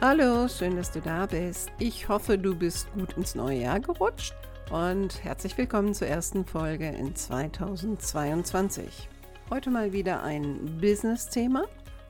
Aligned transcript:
Hallo, 0.00 0.46
schön, 0.46 0.76
dass 0.76 0.92
du 0.92 1.00
da 1.00 1.26
bist. 1.26 1.72
Ich 1.80 2.08
hoffe, 2.08 2.38
du 2.38 2.54
bist 2.54 2.86
gut 2.92 3.14
ins 3.16 3.34
neue 3.34 3.62
Jahr 3.62 3.80
gerutscht 3.80 4.32
und 4.70 5.24
herzlich 5.24 5.58
willkommen 5.58 5.92
zur 5.92 6.06
ersten 6.06 6.44
Folge 6.44 6.86
in 6.86 7.16
2022. 7.16 9.08
Heute 9.50 9.70
mal 9.70 9.92
wieder 9.92 10.22
ein 10.22 10.78
Business-Thema 10.80 11.64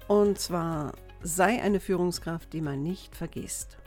und 0.06 0.38
zwar 0.38 0.92
sei 1.22 1.62
eine 1.62 1.80
Führungskraft, 1.80 2.52
die 2.52 2.60
man 2.60 2.82
nicht 2.82 3.16
vergisst. 3.16 3.78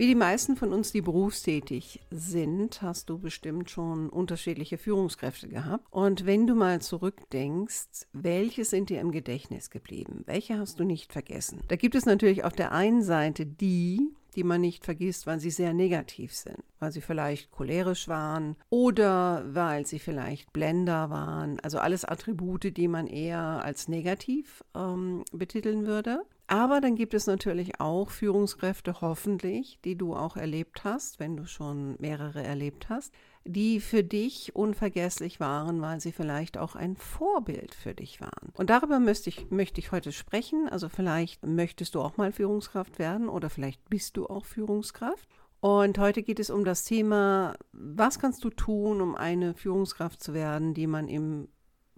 Wie 0.00 0.06
die 0.06 0.14
meisten 0.14 0.56
von 0.56 0.72
uns, 0.72 0.92
die 0.92 1.02
berufstätig 1.02 2.00
sind, 2.10 2.80
hast 2.80 3.10
du 3.10 3.18
bestimmt 3.18 3.68
schon 3.68 4.08
unterschiedliche 4.08 4.78
Führungskräfte 4.78 5.46
gehabt. 5.46 5.84
Und 5.90 6.24
wenn 6.24 6.46
du 6.46 6.54
mal 6.54 6.80
zurückdenkst, 6.80 8.06
welche 8.14 8.64
sind 8.64 8.88
dir 8.88 9.02
im 9.02 9.12
Gedächtnis 9.12 9.68
geblieben? 9.68 10.22
Welche 10.24 10.58
hast 10.58 10.80
du 10.80 10.84
nicht 10.84 11.12
vergessen? 11.12 11.60
Da 11.68 11.76
gibt 11.76 11.94
es 11.94 12.06
natürlich 12.06 12.44
auf 12.44 12.54
der 12.54 12.72
einen 12.72 13.02
Seite 13.02 13.44
die, 13.44 14.14
die 14.36 14.44
man 14.44 14.60
nicht 14.60 14.84
vergisst, 14.84 15.26
weil 15.26 15.40
sie 15.40 15.50
sehr 15.50 15.72
negativ 15.72 16.34
sind, 16.34 16.62
weil 16.78 16.92
sie 16.92 17.00
vielleicht 17.00 17.50
cholerisch 17.50 18.08
waren 18.08 18.56
oder 18.68 19.44
weil 19.46 19.86
sie 19.86 19.98
vielleicht 19.98 20.52
Blender 20.52 21.10
waren. 21.10 21.60
Also 21.60 21.78
alles 21.78 22.04
Attribute, 22.04 22.76
die 22.76 22.88
man 22.88 23.06
eher 23.06 23.62
als 23.64 23.88
negativ 23.88 24.64
ähm, 24.74 25.24
betiteln 25.32 25.86
würde. 25.86 26.22
Aber 26.46 26.80
dann 26.80 26.96
gibt 26.96 27.14
es 27.14 27.28
natürlich 27.28 27.80
auch 27.80 28.10
Führungskräfte, 28.10 29.00
hoffentlich, 29.00 29.78
die 29.84 29.96
du 29.96 30.16
auch 30.16 30.36
erlebt 30.36 30.82
hast, 30.82 31.20
wenn 31.20 31.36
du 31.36 31.46
schon 31.46 31.94
mehrere 32.00 32.42
erlebt 32.42 32.88
hast, 32.88 33.14
die 33.44 33.80
für 33.80 34.04
dich 34.04 34.54
unvergesslich 34.54 35.40
waren, 35.40 35.80
weil 35.80 36.00
sie 36.00 36.12
vielleicht 36.12 36.58
auch 36.58 36.76
ein 36.76 36.96
Vorbild 36.96 37.74
für 37.74 37.94
dich 37.94 38.20
waren. 38.20 38.52
Und 38.54 38.70
darüber 38.70 39.00
möchte 39.00 39.30
ich, 39.30 39.50
möchte 39.50 39.80
ich 39.80 39.92
heute 39.92 40.12
sprechen. 40.12 40.68
Also 40.68 40.88
vielleicht 40.88 41.44
möchtest 41.46 41.94
du 41.94 42.00
auch 42.00 42.16
mal 42.16 42.32
Führungskraft 42.32 42.98
werden 42.98 43.28
oder 43.28 43.48
vielleicht 43.48 43.88
bist 43.88 44.16
du 44.16 44.26
auch 44.26 44.44
Führungskraft. 44.44 45.28
Und 45.60 45.98
heute 45.98 46.22
geht 46.22 46.40
es 46.40 46.50
um 46.50 46.64
das 46.64 46.84
Thema, 46.84 47.54
was 47.72 48.18
kannst 48.18 48.44
du 48.44 48.50
tun, 48.50 49.00
um 49.00 49.14
eine 49.14 49.54
Führungskraft 49.54 50.22
zu 50.22 50.32
werden, 50.32 50.72
die 50.72 50.86
man 50.86 51.08
im 51.08 51.48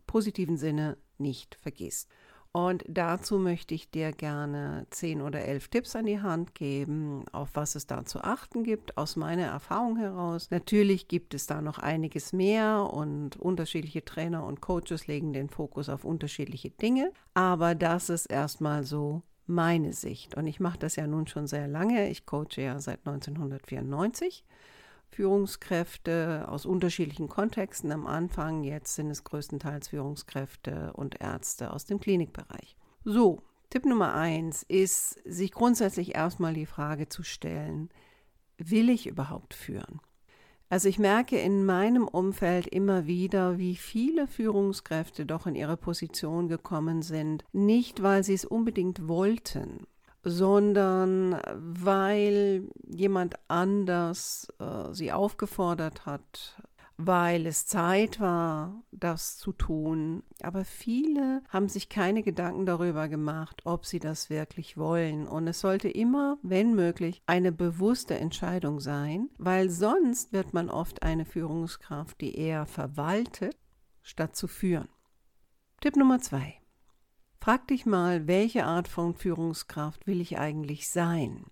positiven 0.07 0.57
Sinne 0.57 0.99
nicht 1.19 1.55
vergisst. 1.57 2.09
Und 2.55 2.85
dazu 2.87 3.39
möchte 3.39 3.75
ich 3.75 3.91
dir 3.91 4.13
gerne 4.13 4.87
zehn 4.91 5.23
oder 5.23 5.41
elf 5.41 5.69
Tipps 5.69 5.97
an 5.97 6.05
die 6.05 6.21
Hand 6.21 6.55
geben, 6.55 7.25
auf 7.33 7.49
was 7.55 7.75
es 7.77 7.87
da 7.87 8.05
zu 8.05 8.23
achten 8.23 8.63
gibt, 8.63 8.99
aus 8.99 9.17
meiner 9.17 9.47
Erfahrung 9.47 9.97
heraus. 9.97 10.51
Natürlich 10.51 11.09
gibt 11.09 11.33
es 11.33 11.47
da 11.47 11.63
noch 11.63 11.79
einiges 11.79 12.35
mehr 12.35 12.91
und 12.93 13.37
unterschiedliche 13.37 14.05
Trainer 14.05 14.45
und 14.45 14.61
Coaches 14.61 15.07
legen 15.07 15.33
den 15.33 15.49
Fokus 15.49 15.89
auf 15.89 16.05
unterschiedliche 16.05 16.69
Dinge, 16.71 17.11
aber 17.33 17.75
das 17.75 18.11
ist 18.11 18.27
erstmal 18.27 18.85
so 18.85 19.23
meine 19.47 19.95
Sicht. 19.95 20.37
Und 20.37 20.47
ich 20.47 20.61
mache 20.61 20.79
das 20.79 20.97
ja 20.97 21.07
nun 21.07 21.27
schon 21.27 21.47
sehr 21.47 21.69
lange. 21.69 22.11
Ich 22.11 22.27
coache 22.27 22.61
ja 22.61 22.79
seit 22.81 23.07
1994 23.07 24.45
Führungskräfte 25.13 26.47
aus 26.49 26.65
unterschiedlichen 26.65 27.29
Kontexten 27.29 27.93
am 27.93 28.07
Anfang. 28.07 28.65
Jetzt 28.65 28.95
sind 28.95 29.11
es 29.11 29.25
größtenteils 29.25 29.89
Führungskräfte 29.89 30.93
und 30.95 31.21
Ärzte 31.21 31.73
aus 31.73 31.85
dem 31.85 32.01
Klinikbereich. 32.01 32.77
So, 33.05 33.43
Tipp 33.69 33.85
Nummer 33.85 34.15
eins 34.15 34.63
ist, 34.63 35.21
sich 35.25 35.53
grundsätzlich 35.53 36.15
erstmal 36.15 36.55
die 36.55 36.67
Frage 36.67 37.09
zu 37.09 37.23
stellen, 37.23 37.91
will 38.57 38.89
ich 38.89 39.07
überhaupt 39.07 39.55
führen? 39.55 40.01
Also 40.71 40.89
ich 40.89 40.99
merke 40.99 41.39
in 41.39 41.67
meinem 41.67 42.09
Umfeld 42.09 42.67
immer 42.67 43.07
wieder, 43.07 43.59
wie 43.59 43.77
viele 43.77 44.27
Führungskräfte 44.27 45.27
doch 45.27 45.47
in 45.47 45.55
ihre 45.55 45.77
Position 45.77 46.49
gekommen 46.49 47.03
sind, 47.03 47.45
nicht 47.53 48.03
weil 48.03 48.25
sie 48.25 48.33
es 48.33 48.47
unbedingt 48.47 49.07
wollten, 49.07 49.87
sondern 50.25 51.41
weil 51.57 52.69
jemand 52.89 53.35
anders 53.49 54.49
äh, 54.59 54.93
sie 54.93 55.13
aufgefordert 55.13 56.07
hat, 56.07 56.57
weil 56.97 57.47
es 57.47 57.67
Zeit 57.67 58.21
war, 58.21 58.83
das 58.91 59.37
zu 59.39 59.53
tun. 59.53 60.23
Aber 60.43 60.65
viele 60.65 61.43
haben 61.49 61.69
sich 61.69 61.89
keine 61.89 62.23
Gedanken 62.23 62.67
darüber 62.67 63.09
gemacht, 63.09 63.63
ob 63.65 63.87
sie 63.87 63.99
das 63.99 64.31
wirklich 64.31 64.77
wollen. 64.77 65.27
Und 65.27 65.47
es 65.49 65.61
sollte 65.61 65.89
immer, 65.89 66.39
wenn 66.43 66.75
möglich, 66.75 67.23
eine 67.27 67.53
bewusste 67.53 68.19
Entscheidung 68.19 68.81
sein, 68.81 69.31
weil 69.39 69.71
sonst 69.71 70.33
wird 70.33 70.53
man 70.53 70.71
oft 70.71 71.03
eine 71.03 71.25
Führungskraft, 71.25 72.21
die 72.21 72.37
eher 72.37 72.67
verwaltet, 72.67 73.57
statt 74.03 74.37
zu 74.37 74.49
führen. 74.49 74.89
Tipp 75.81 75.97
Nummer 75.97 76.21
zwei. 76.21 76.62
Frag 77.43 77.67
dich 77.67 77.87
mal, 77.87 78.29
welche 78.29 78.67
Art 78.67 78.87
von 78.87 79.15
Führungskraft 79.15 80.07
will 80.07 80.21
ich 80.21 80.39
eigentlich 80.39 80.89
sein? 80.89 81.45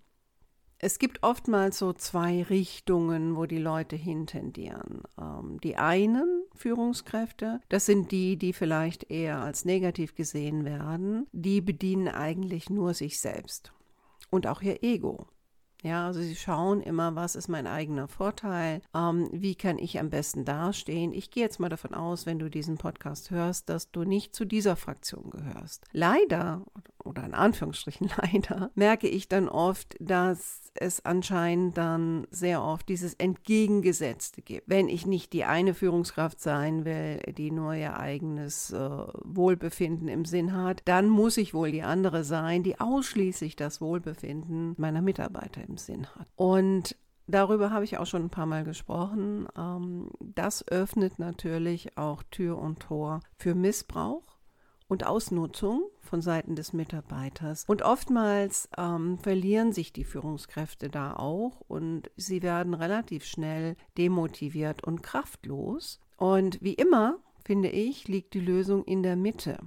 Es 0.79 0.99
gibt 0.99 1.21
oftmals 1.21 1.79
so 1.79 1.91
zwei 1.91 2.43
Richtungen, 2.43 3.35
wo 3.35 3.45
die 3.45 3.57
Leute 3.57 3.97
hintendieren. 3.97 5.01
Ähm, 5.19 5.59
die 5.59 5.75
einen 5.75 6.45
Führungskräfte, 6.55 7.59
das 7.67 7.87
sind 7.87 8.13
die, 8.13 8.37
die 8.37 8.53
vielleicht 8.53 9.11
eher 9.11 9.41
als 9.41 9.65
negativ 9.65 10.15
gesehen 10.15 10.63
werden, 10.63 11.27
die 11.33 11.59
bedienen 11.59 12.07
eigentlich 12.07 12.69
nur 12.69 12.93
sich 12.93 13.19
selbst 13.19 13.73
und 14.29 14.47
auch 14.47 14.61
ihr 14.61 14.81
Ego. 14.83 15.27
Ja, 15.83 16.05
also 16.05 16.21
sie 16.21 16.35
schauen 16.35 16.81
immer, 16.81 17.15
was 17.15 17.35
ist 17.35 17.47
mein 17.47 17.65
eigener 17.65 18.07
Vorteil, 18.07 18.81
ähm, 18.95 19.29
wie 19.31 19.55
kann 19.55 19.79
ich 19.79 19.99
am 19.99 20.11
besten 20.11 20.45
dastehen. 20.45 21.11
Ich 21.11 21.31
gehe 21.31 21.43
jetzt 21.43 21.59
mal 21.59 21.69
davon 21.69 21.95
aus, 21.95 22.27
wenn 22.27 22.37
du 22.37 22.49
diesen 22.49 22.77
Podcast 22.77 23.31
hörst, 23.31 23.67
dass 23.67 23.89
du 23.91 24.03
nicht 24.03 24.35
zu 24.35 24.45
dieser 24.45 24.75
Fraktion 24.75 25.31
gehörst. 25.31 25.85
Leider, 25.91 26.63
oder 27.03 27.23
in 27.23 27.33
Anführungsstrichen 27.33 28.11
leider, 28.21 28.69
merke 28.75 29.07
ich 29.07 29.27
dann 29.27 29.49
oft, 29.49 29.95
dass 29.99 30.61
es 30.75 31.03
anscheinend 31.03 31.77
dann 31.77 32.27
sehr 32.31 32.63
oft 32.63 32.87
dieses 32.87 33.13
Entgegengesetzte 33.15 34.41
gibt. 34.41 34.69
Wenn 34.69 34.87
ich 34.87 35.05
nicht 35.05 35.33
die 35.33 35.43
eine 35.43 35.73
Führungskraft 35.73 36.39
sein 36.39 36.85
will, 36.85 37.19
die 37.33 37.51
nur 37.51 37.73
ihr 37.73 37.97
eigenes 37.97 38.71
äh, 38.71 38.77
Wohlbefinden 38.79 40.07
im 40.07 40.25
Sinn 40.25 40.53
hat, 40.53 40.81
dann 40.85 41.09
muss 41.09 41.37
ich 41.37 41.53
wohl 41.53 41.71
die 41.71 41.83
andere 41.83 42.23
sein, 42.23 42.63
die 42.63 42.79
ausschließlich 42.79 43.55
das 43.55 43.81
Wohlbefinden 43.81 44.75
meiner 44.77 45.01
Mitarbeiter 45.01 45.61
im 45.71 45.77
Sinn 45.77 46.07
hat. 46.15 46.27
Und 46.35 46.95
Darüber 47.27 47.71
habe 47.71 47.85
ich 47.85 47.97
auch 47.97 48.05
schon 48.05 48.23
ein 48.23 48.29
paar 48.29 48.45
Mal 48.45 48.65
gesprochen. 48.65 49.47
Ähm, 49.57 50.09
das 50.19 50.67
öffnet 50.67 51.17
natürlich 51.17 51.97
auch 51.97 52.23
Tür 52.23 52.57
und 52.57 52.81
Tor 52.81 53.21
für 53.37 53.55
Missbrauch 53.55 54.23
und 54.89 55.05
Ausnutzung 55.05 55.83
von 56.01 56.21
Seiten 56.21 56.55
des 56.57 56.73
Mitarbeiters. 56.73 57.63
Und 57.67 57.83
oftmals 57.83 58.67
ähm, 58.77 59.17
verlieren 59.19 59.71
sich 59.71 59.93
die 59.93 60.03
Führungskräfte 60.03 60.89
da 60.89 61.15
auch 61.15 61.61
und 61.69 62.11
sie 62.17 62.41
werden 62.41 62.73
relativ 62.73 63.23
schnell 63.23 63.77
demotiviert 63.97 64.83
und 64.83 65.01
kraftlos. 65.01 66.01
Und 66.17 66.61
wie 66.61 66.73
immer, 66.73 67.19
finde 67.45 67.69
ich, 67.69 68.09
liegt 68.09 68.33
die 68.33 68.41
Lösung 68.41 68.83
in 68.83 69.03
der 69.03 69.15
Mitte. 69.15 69.57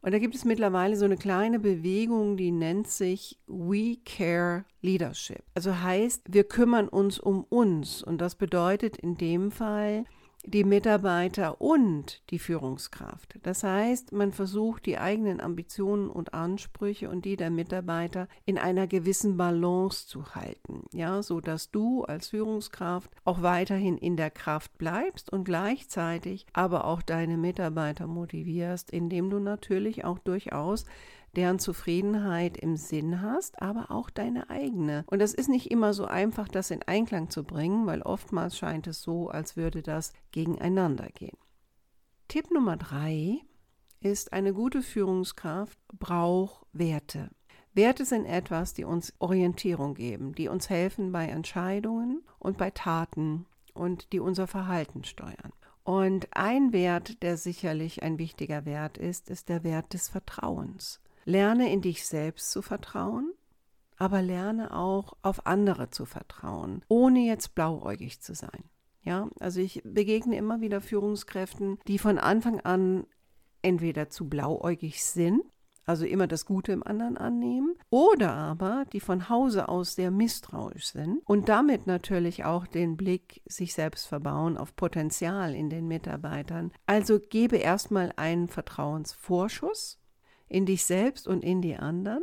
Und 0.00 0.12
da 0.12 0.18
gibt 0.18 0.34
es 0.34 0.44
mittlerweile 0.44 0.96
so 0.96 1.04
eine 1.04 1.16
kleine 1.16 1.58
Bewegung, 1.58 2.36
die 2.36 2.52
nennt 2.52 2.88
sich 2.88 3.38
We 3.46 3.96
Care 4.04 4.64
Leadership. 4.80 5.42
Also 5.54 5.80
heißt, 5.80 6.22
wir 6.28 6.44
kümmern 6.44 6.88
uns 6.88 7.18
um 7.18 7.44
uns. 7.44 8.02
Und 8.02 8.20
das 8.20 8.36
bedeutet 8.36 8.96
in 8.96 9.16
dem 9.16 9.50
Fall, 9.50 10.04
die 10.44 10.64
Mitarbeiter 10.64 11.60
und 11.60 12.22
die 12.30 12.38
Führungskraft. 12.38 13.38
Das 13.42 13.64
heißt, 13.64 14.12
man 14.12 14.32
versucht 14.32 14.86
die 14.86 14.98
eigenen 14.98 15.40
Ambitionen 15.40 16.08
und 16.08 16.32
Ansprüche 16.32 17.10
und 17.10 17.24
die 17.24 17.36
der 17.36 17.50
Mitarbeiter 17.50 18.28
in 18.44 18.56
einer 18.56 18.86
gewissen 18.86 19.36
Balance 19.36 20.06
zu 20.06 20.34
halten, 20.34 20.84
ja, 20.92 21.22
so 21.22 21.40
dass 21.40 21.70
du 21.70 22.04
als 22.04 22.28
Führungskraft 22.28 23.10
auch 23.24 23.42
weiterhin 23.42 23.98
in 23.98 24.16
der 24.16 24.30
Kraft 24.30 24.78
bleibst 24.78 25.30
und 25.32 25.44
gleichzeitig 25.44 26.46
aber 26.52 26.84
auch 26.84 27.02
deine 27.02 27.36
Mitarbeiter 27.36 28.06
motivierst, 28.06 28.90
indem 28.90 29.30
du 29.30 29.40
natürlich 29.40 30.04
auch 30.04 30.18
durchaus 30.18 30.86
deren 31.36 31.58
Zufriedenheit 31.58 32.56
im 32.56 32.76
Sinn 32.76 33.22
hast, 33.22 33.60
aber 33.62 33.90
auch 33.90 34.10
deine 34.10 34.50
eigene. 34.50 35.04
Und 35.06 35.20
das 35.20 35.34
ist 35.34 35.48
nicht 35.48 35.70
immer 35.70 35.94
so 35.94 36.04
einfach, 36.04 36.48
das 36.48 36.70
in 36.70 36.82
Einklang 36.82 37.30
zu 37.30 37.44
bringen, 37.44 37.86
weil 37.86 38.02
oftmals 38.02 38.56
scheint 38.56 38.86
es 38.86 39.02
so, 39.02 39.28
als 39.28 39.56
würde 39.56 39.82
das 39.82 40.12
gegeneinander 40.32 41.08
gehen. 41.08 41.38
Tipp 42.28 42.50
Nummer 42.50 42.76
drei 42.76 43.40
ist, 44.00 44.32
eine 44.32 44.52
gute 44.52 44.82
Führungskraft 44.82 45.78
braucht 45.98 46.66
Werte. 46.72 47.30
Werte 47.74 48.04
sind 48.04 48.26
etwas, 48.26 48.74
die 48.74 48.84
uns 48.84 49.12
Orientierung 49.18 49.94
geben, 49.94 50.34
die 50.34 50.48
uns 50.48 50.68
helfen 50.68 51.12
bei 51.12 51.26
Entscheidungen 51.26 52.22
und 52.38 52.58
bei 52.58 52.70
Taten 52.70 53.46
und 53.74 54.12
die 54.12 54.20
unser 54.20 54.46
Verhalten 54.46 55.04
steuern. 55.04 55.52
Und 55.84 56.28
ein 56.32 56.72
Wert, 56.72 57.22
der 57.22 57.36
sicherlich 57.36 58.02
ein 58.02 58.18
wichtiger 58.18 58.66
Wert 58.66 58.98
ist, 58.98 59.30
ist 59.30 59.48
der 59.48 59.64
Wert 59.64 59.94
des 59.94 60.08
Vertrauens. 60.08 61.00
Lerne 61.28 61.70
in 61.70 61.82
dich 61.82 62.06
selbst 62.06 62.50
zu 62.50 62.62
vertrauen, 62.62 63.34
aber 63.98 64.22
lerne 64.22 64.74
auch 64.74 65.12
auf 65.20 65.46
andere 65.46 65.90
zu 65.90 66.06
vertrauen, 66.06 66.82
ohne 66.88 67.20
jetzt 67.20 67.54
blauäugig 67.54 68.22
zu 68.22 68.34
sein. 68.34 68.64
Ja, 69.02 69.28
also 69.38 69.60
ich 69.60 69.82
begegne 69.84 70.38
immer 70.38 70.62
wieder 70.62 70.80
Führungskräften, 70.80 71.80
die 71.86 71.98
von 71.98 72.18
Anfang 72.18 72.60
an 72.60 73.06
entweder 73.60 74.08
zu 74.08 74.26
blauäugig 74.26 75.04
sind, 75.04 75.42
also 75.84 76.06
immer 76.06 76.28
das 76.28 76.46
Gute 76.46 76.72
im 76.72 76.82
anderen 76.82 77.18
annehmen, 77.18 77.74
oder 77.90 78.32
aber 78.32 78.86
die 78.94 79.00
von 79.00 79.28
Hause 79.28 79.68
aus 79.68 79.96
sehr 79.96 80.10
misstrauisch 80.10 80.86
sind 80.86 81.20
und 81.26 81.50
damit 81.50 81.86
natürlich 81.86 82.46
auch 82.46 82.66
den 82.66 82.96
Blick 82.96 83.42
sich 83.44 83.74
selbst 83.74 84.06
verbauen 84.06 84.56
auf 84.56 84.74
Potenzial 84.76 85.54
in 85.54 85.68
den 85.68 85.88
Mitarbeitern. 85.88 86.72
Also 86.86 87.20
gebe 87.20 87.58
erstmal 87.58 88.14
einen 88.16 88.48
Vertrauensvorschuss 88.48 89.98
in 90.48 90.66
dich 90.66 90.84
selbst 90.84 91.28
und 91.28 91.44
in 91.44 91.62
die 91.62 91.76
anderen 91.76 92.22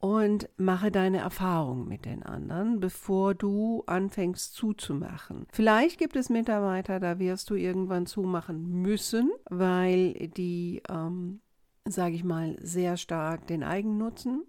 und 0.00 0.48
mache 0.56 0.90
deine 0.90 1.18
Erfahrungen 1.18 1.88
mit 1.88 2.04
den 2.04 2.22
anderen, 2.22 2.80
bevor 2.80 3.34
du 3.34 3.82
anfängst 3.86 4.54
zuzumachen. 4.54 5.46
Vielleicht 5.52 5.98
gibt 5.98 6.16
es 6.16 6.30
Mitarbeiter, 6.30 7.00
da 7.00 7.18
wirst 7.18 7.50
du 7.50 7.54
irgendwann 7.54 8.06
zumachen 8.06 8.82
müssen, 8.82 9.30
weil 9.50 10.28
die, 10.28 10.82
ähm, 10.88 11.40
sage 11.84 12.14
ich 12.14 12.24
mal, 12.24 12.56
sehr 12.60 12.96
stark 12.96 13.46
den 13.48 13.64
Eigennutzen 13.64 14.44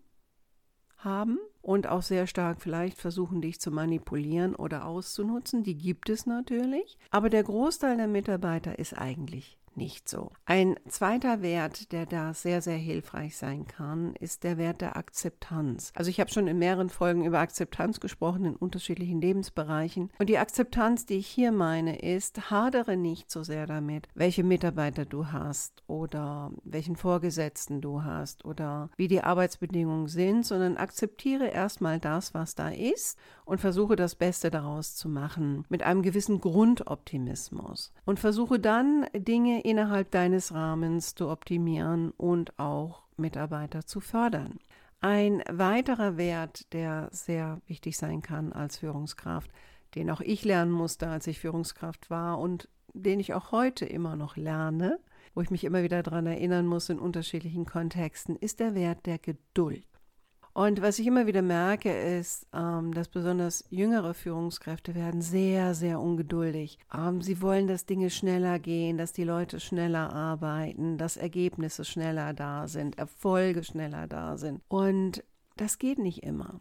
haben 0.97 1.39
und 1.61 1.87
auch 1.87 2.01
sehr 2.01 2.27
stark 2.27 2.61
vielleicht 2.61 2.97
versuchen, 2.97 3.41
dich 3.41 3.59
zu 3.59 3.71
manipulieren 3.71 4.53
oder 4.55 4.85
auszunutzen. 4.85 5.63
Die 5.63 5.77
gibt 5.77 6.09
es 6.09 6.25
natürlich. 6.25 6.97
Aber 7.09 7.29
der 7.29 7.43
Großteil 7.43 7.97
der 7.97 8.07
Mitarbeiter 8.07 8.77
ist 8.77 8.97
eigentlich 8.97 9.58
nicht 9.79 10.09
so. 10.09 10.29
Ein 10.45 10.75
zweiter 10.89 11.41
Wert, 11.41 11.93
der 11.93 12.05
da 12.05 12.33
sehr, 12.33 12.61
sehr 12.61 12.75
hilfreich 12.75 13.37
sein 13.37 13.65
kann, 13.65 14.13
ist 14.19 14.43
der 14.43 14.57
Wert 14.57 14.81
der 14.81 14.97
Akzeptanz. 14.97 15.93
Also 15.95 16.09
ich 16.09 16.19
habe 16.19 16.29
schon 16.29 16.47
in 16.47 16.59
mehreren 16.59 16.89
Folgen 16.89 17.25
über 17.25 17.39
Akzeptanz 17.39 18.01
gesprochen 18.01 18.43
in 18.43 18.55
unterschiedlichen 18.57 19.21
Lebensbereichen. 19.21 20.11
Und 20.19 20.27
die 20.27 20.37
Akzeptanz, 20.37 21.05
die 21.05 21.15
ich 21.15 21.27
hier 21.27 21.53
meine, 21.53 21.99
ist, 21.99 22.51
hadere 22.51 22.97
nicht 22.97 23.31
so 23.31 23.41
sehr 23.41 23.65
damit, 23.67 24.09
welche 24.15 24.43
Mitarbeiter 24.43 25.05
du 25.05 25.27
hast 25.27 25.81
oder 25.87 26.51
welchen 26.65 26.97
Vorgesetzten 26.97 27.79
du 27.79 28.03
hast 28.03 28.43
oder 28.43 28.89
wie 28.97 29.07
die 29.07 29.23
Arbeitsbedingungen 29.23 30.07
sind, 30.07 30.45
sondern 30.45 30.75
akzeptiere 30.75 31.47
erstmal 31.47 31.99
das, 31.99 32.33
was 32.33 32.53
da 32.53 32.67
ist 32.67 33.17
und 33.45 33.61
versuche 33.61 33.95
das 33.95 34.15
Beste 34.15 34.51
daraus 34.51 34.95
zu 34.95 35.07
machen 35.07 35.63
mit 35.69 35.83
einem 35.83 36.01
gewissen 36.01 36.41
Grundoptimismus 36.41 37.93
und 38.05 38.19
versuche 38.19 38.59
dann 38.59 39.05
Dinge 39.13 39.61
innerhalb 39.69 40.11
deines 40.11 40.53
Rahmens 40.53 41.15
zu 41.15 41.29
optimieren 41.29 42.11
und 42.11 42.57
auch 42.59 43.03
Mitarbeiter 43.17 43.85
zu 43.85 43.99
fördern. 43.99 44.59
Ein 45.01 45.43
weiterer 45.49 46.17
Wert, 46.17 46.73
der 46.73 47.09
sehr 47.11 47.61
wichtig 47.67 47.97
sein 47.97 48.21
kann 48.21 48.51
als 48.51 48.79
Führungskraft, 48.79 49.51
den 49.95 50.09
auch 50.09 50.21
ich 50.21 50.43
lernen 50.43 50.71
musste, 50.71 51.07
als 51.07 51.27
ich 51.27 51.39
Führungskraft 51.39 52.09
war 52.09 52.39
und 52.39 52.67
den 52.93 53.19
ich 53.19 53.33
auch 53.33 53.51
heute 53.51 53.85
immer 53.85 54.15
noch 54.15 54.35
lerne, 54.35 54.99
wo 55.33 55.41
ich 55.41 55.51
mich 55.51 55.63
immer 55.63 55.83
wieder 55.83 56.03
daran 56.03 56.25
erinnern 56.25 56.65
muss 56.65 56.89
in 56.89 56.99
unterschiedlichen 56.99 57.65
Kontexten, 57.65 58.35
ist 58.35 58.59
der 58.59 58.75
Wert 58.75 59.05
der 59.05 59.19
Geduld. 59.19 59.85
Und 60.53 60.81
was 60.81 60.99
ich 60.99 61.07
immer 61.07 61.27
wieder 61.27 61.41
merke, 61.41 61.91
ist, 61.91 62.47
ähm, 62.53 62.93
dass 62.93 63.07
besonders 63.07 63.65
jüngere 63.69 64.13
Führungskräfte 64.13 64.95
werden 64.95 65.21
sehr, 65.21 65.73
sehr 65.73 65.99
ungeduldig. 65.99 66.79
Ähm, 66.93 67.21
sie 67.21 67.41
wollen, 67.41 67.67
dass 67.67 67.85
Dinge 67.85 68.09
schneller 68.09 68.59
gehen, 68.59 68.97
dass 68.97 69.13
die 69.13 69.23
Leute 69.23 69.59
schneller 69.59 70.13
arbeiten, 70.13 70.97
dass 70.97 71.17
Ergebnisse 71.17 71.85
schneller 71.85 72.33
da 72.33 72.67
sind, 72.67 72.97
Erfolge 72.97 73.63
schneller 73.63 74.07
da 74.07 74.37
sind. 74.37 74.61
Und 74.67 75.23
das 75.55 75.77
geht 75.77 75.99
nicht 75.99 76.23
immer, 76.23 76.59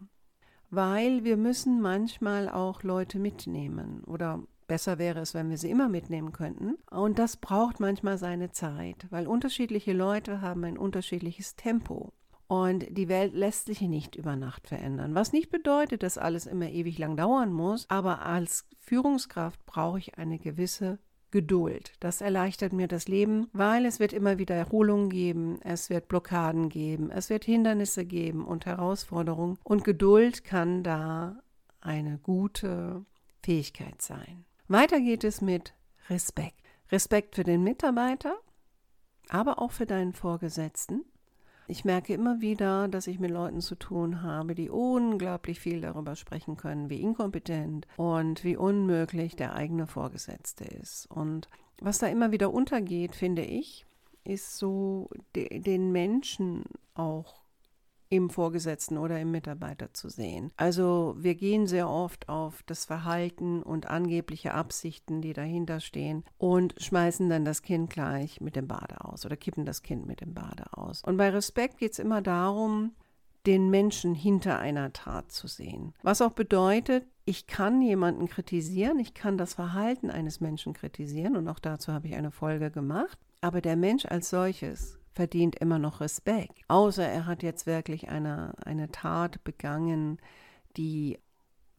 weil 0.70 1.24
wir 1.24 1.36
müssen 1.36 1.80
manchmal 1.80 2.48
auch 2.48 2.82
Leute 2.82 3.18
mitnehmen 3.18 4.04
oder 4.04 4.42
Besser 4.68 4.98
wäre 4.98 5.20
es, 5.20 5.32
wenn 5.32 5.48
wir 5.48 5.56
sie 5.56 5.70
immer 5.70 5.88
mitnehmen 5.88 6.32
könnten. 6.32 6.76
Und 6.90 7.18
das 7.18 7.38
braucht 7.38 7.80
manchmal 7.80 8.18
seine 8.18 8.52
Zeit, 8.52 9.06
weil 9.08 9.26
unterschiedliche 9.26 9.94
Leute 9.94 10.42
haben 10.42 10.62
ein 10.64 10.76
unterschiedliches 10.76 11.56
Tempo. 11.56 12.12
Und 12.48 12.86
die 12.96 13.08
Welt 13.08 13.34
lässt 13.34 13.66
sich 13.66 13.82
nicht 13.82 14.16
über 14.16 14.34
Nacht 14.34 14.68
verändern. 14.68 15.14
Was 15.14 15.32
nicht 15.32 15.50
bedeutet, 15.50 16.02
dass 16.02 16.16
alles 16.16 16.46
immer 16.46 16.70
ewig 16.70 16.98
lang 16.98 17.14
dauern 17.14 17.52
muss, 17.52 17.84
aber 17.90 18.22
als 18.24 18.66
Führungskraft 18.80 19.64
brauche 19.66 19.98
ich 19.98 20.16
eine 20.16 20.38
gewisse 20.38 20.98
Geduld. 21.30 21.92
Das 22.00 22.22
erleichtert 22.22 22.72
mir 22.72 22.88
das 22.88 23.06
Leben, 23.06 23.48
weil 23.52 23.84
es 23.84 24.00
wird 24.00 24.14
immer 24.14 24.38
wieder 24.38 24.54
Erholungen 24.54 25.10
geben, 25.10 25.60
es 25.60 25.90
wird 25.90 26.08
Blockaden 26.08 26.70
geben, 26.70 27.10
es 27.10 27.28
wird 27.28 27.44
Hindernisse 27.44 28.06
geben 28.06 28.46
und 28.46 28.64
Herausforderungen. 28.64 29.58
Und 29.62 29.84
Geduld 29.84 30.42
kann 30.42 30.82
da 30.82 31.42
eine 31.82 32.16
gute 32.16 33.04
Fähigkeit 33.42 34.00
sein. 34.00 34.46
Weiter 34.68 35.00
geht 35.00 35.22
es 35.22 35.42
mit 35.42 35.74
Respekt. 36.08 36.62
Respekt 36.90 37.34
für 37.34 37.44
den 37.44 37.62
Mitarbeiter, 37.62 38.34
aber 39.28 39.58
auch 39.58 39.72
für 39.72 39.84
deinen 39.84 40.14
Vorgesetzten 40.14 41.04
ich 41.68 41.84
merke 41.84 42.14
immer 42.14 42.40
wieder, 42.40 42.88
dass 42.88 43.06
ich 43.06 43.20
mit 43.20 43.30
Leuten 43.30 43.60
zu 43.60 43.74
tun 43.74 44.22
habe, 44.22 44.54
die 44.54 44.70
unglaublich 44.70 45.60
viel 45.60 45.82
darüber 45.82 46.16
sprechen 46.16 46.56
können, 46.56 46.88
wie 46.88 47.00
inkompetent 47.00 47.86
und 47.96 48.42
wie 48.42 48.56
unmöglich 48.56 49.36
der 49.36 49.54
eigene 49.54 49.86
Vorgesetzte 49.86 50.64
ist. 50.64 51.06
Und 51.10 51.48
was 51.80 51.98
da 51.98 52.06
immer 52.06 52.32
wieder 52.32 52.52
untergeht, 52.52 53.14
finde 53.14 53.42
ich, 53.42 53.84
ist 54.24 54.58
so 54.58 55.10
de 55.36 55.60
den 55.60 55.92
Menschen 55.92 56.64
auch 56.94 57.42
im 58.10 58.30
Vorgesetzten 58.30 58.98
oder 58.98 59.20
im 59.20 59.30
Mitarbeiter 59.30 59.92
zu 59.92 60.08
sehen. 60.08 60.50
Also 60.56 61.14
wir 61.18 61.34
gehen 61.34 61.66
sehr 61.66 61.88
oft 61.88 62.28
auf 62.28 62.62
das 62.64 62.84
Verhalten 62.84 63.62
und 63.62 63.86
angebliche 63.86 64.54
Absichten, 64.54 65.20
die 65.20 65.32
dahinter 65.32 65.80
stehen 65.80 66.24
und 66.38 66.74
schmeißen 66.78 67.28
dann 67.28 67.44
das 67.44 67.62
Kind 67.62 67.90
gleich 67.90 68.40
mit 68.40 68.56
dem 68.56 68.66
Bade 68.66 69.04
aus 69.04 69.26
oder 69.26 69.36
kippen 69.36 69.66
das 69.66 69.82
Kind 69.82 70.06
mit 70.06 70.20
dem 70.20 70.34
Bade 70.34 70.64
aus. 70.72 71.02
Und 71.04 71.16
bei 71.16 71.30
Respekt 71.30 71.78
geht 71.78 71.92
es 71.92 71.98
immer 71.98 72.22
darum, 72.22 72.92
den 73.46 73.70
Menschen 73.70 74.14
hinter 74.14 74.58
einer 74.58 74.92
Tat 74.92 75.32
zu 75.32 75.46
sehen. 75.46 75.94
Was 76.02 76.20
auch 76.20 76.32
bedeutet, 76.32 77.06
ich 77.24 77.46
kann 77.46 77.82
jemanden 77.82 78.28
kritisieren, 78.28 78.98
ich 78.98 79.14
kann 79.14 79.38
das 79.38 79.54
Verhalten 79.54 80.10
eines 80.10 80.40
Menschen 80.40 80.72
kritisieren 80.72 81.36
und 81.36 81.48
auch 81.48 81.58
dazu 81.58 81.92
habe 81.92 82.08
ich 82.08 82.14
eine 82.14 82.30
Folge 82.30 82.70
gemacht. 82.70 83.18
Aber 83.40 83.60
der 83.60 83.76
Mensch 83.76 84.04
als 84.06 84.30
solches 84.30 84.98
verdient 85.18 85.56
immer 85.56 85.80
noch 85.80 86.00
Respekt. 86.00 86.60
Außer 86.68 87.04
er 87.04 87.26
hat 87.26 87.42
jetzt 87.42 87.66
wirklich 87.66 88.08
eine, 88.08 88.52
eine 88.64 88.92
Tat 88.92 89.42
begangen, 89.42 90.18
die, 90.76 91.18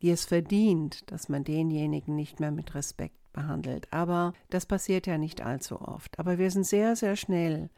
die 0.01 0.09
es 0.09 0.25
verdient, 0.25 1.09
dass 1.09 1.29
man 1.29 1.45
denjenigen 1.45 2.17
nicht 2.17 2.41
mehr 2.41 2.51
mit 2.51 2.75
Respekt 2.75 3.15
behandelt. 3.31 3.93
Aber 3.93 4.33
das 4.49 4.65
passiert 4.65 5.07
ja 5.07 5.17
nicht 5.17 5.41
allzu 5.41 5.79
oft. 5.79 6.19
Aber 6.19 6.37
wir 6.37 6.51
sind 6.51 6.65
sehr, 6.65 6.97
sehr 6.97 7.15
schnell 7.15 7.69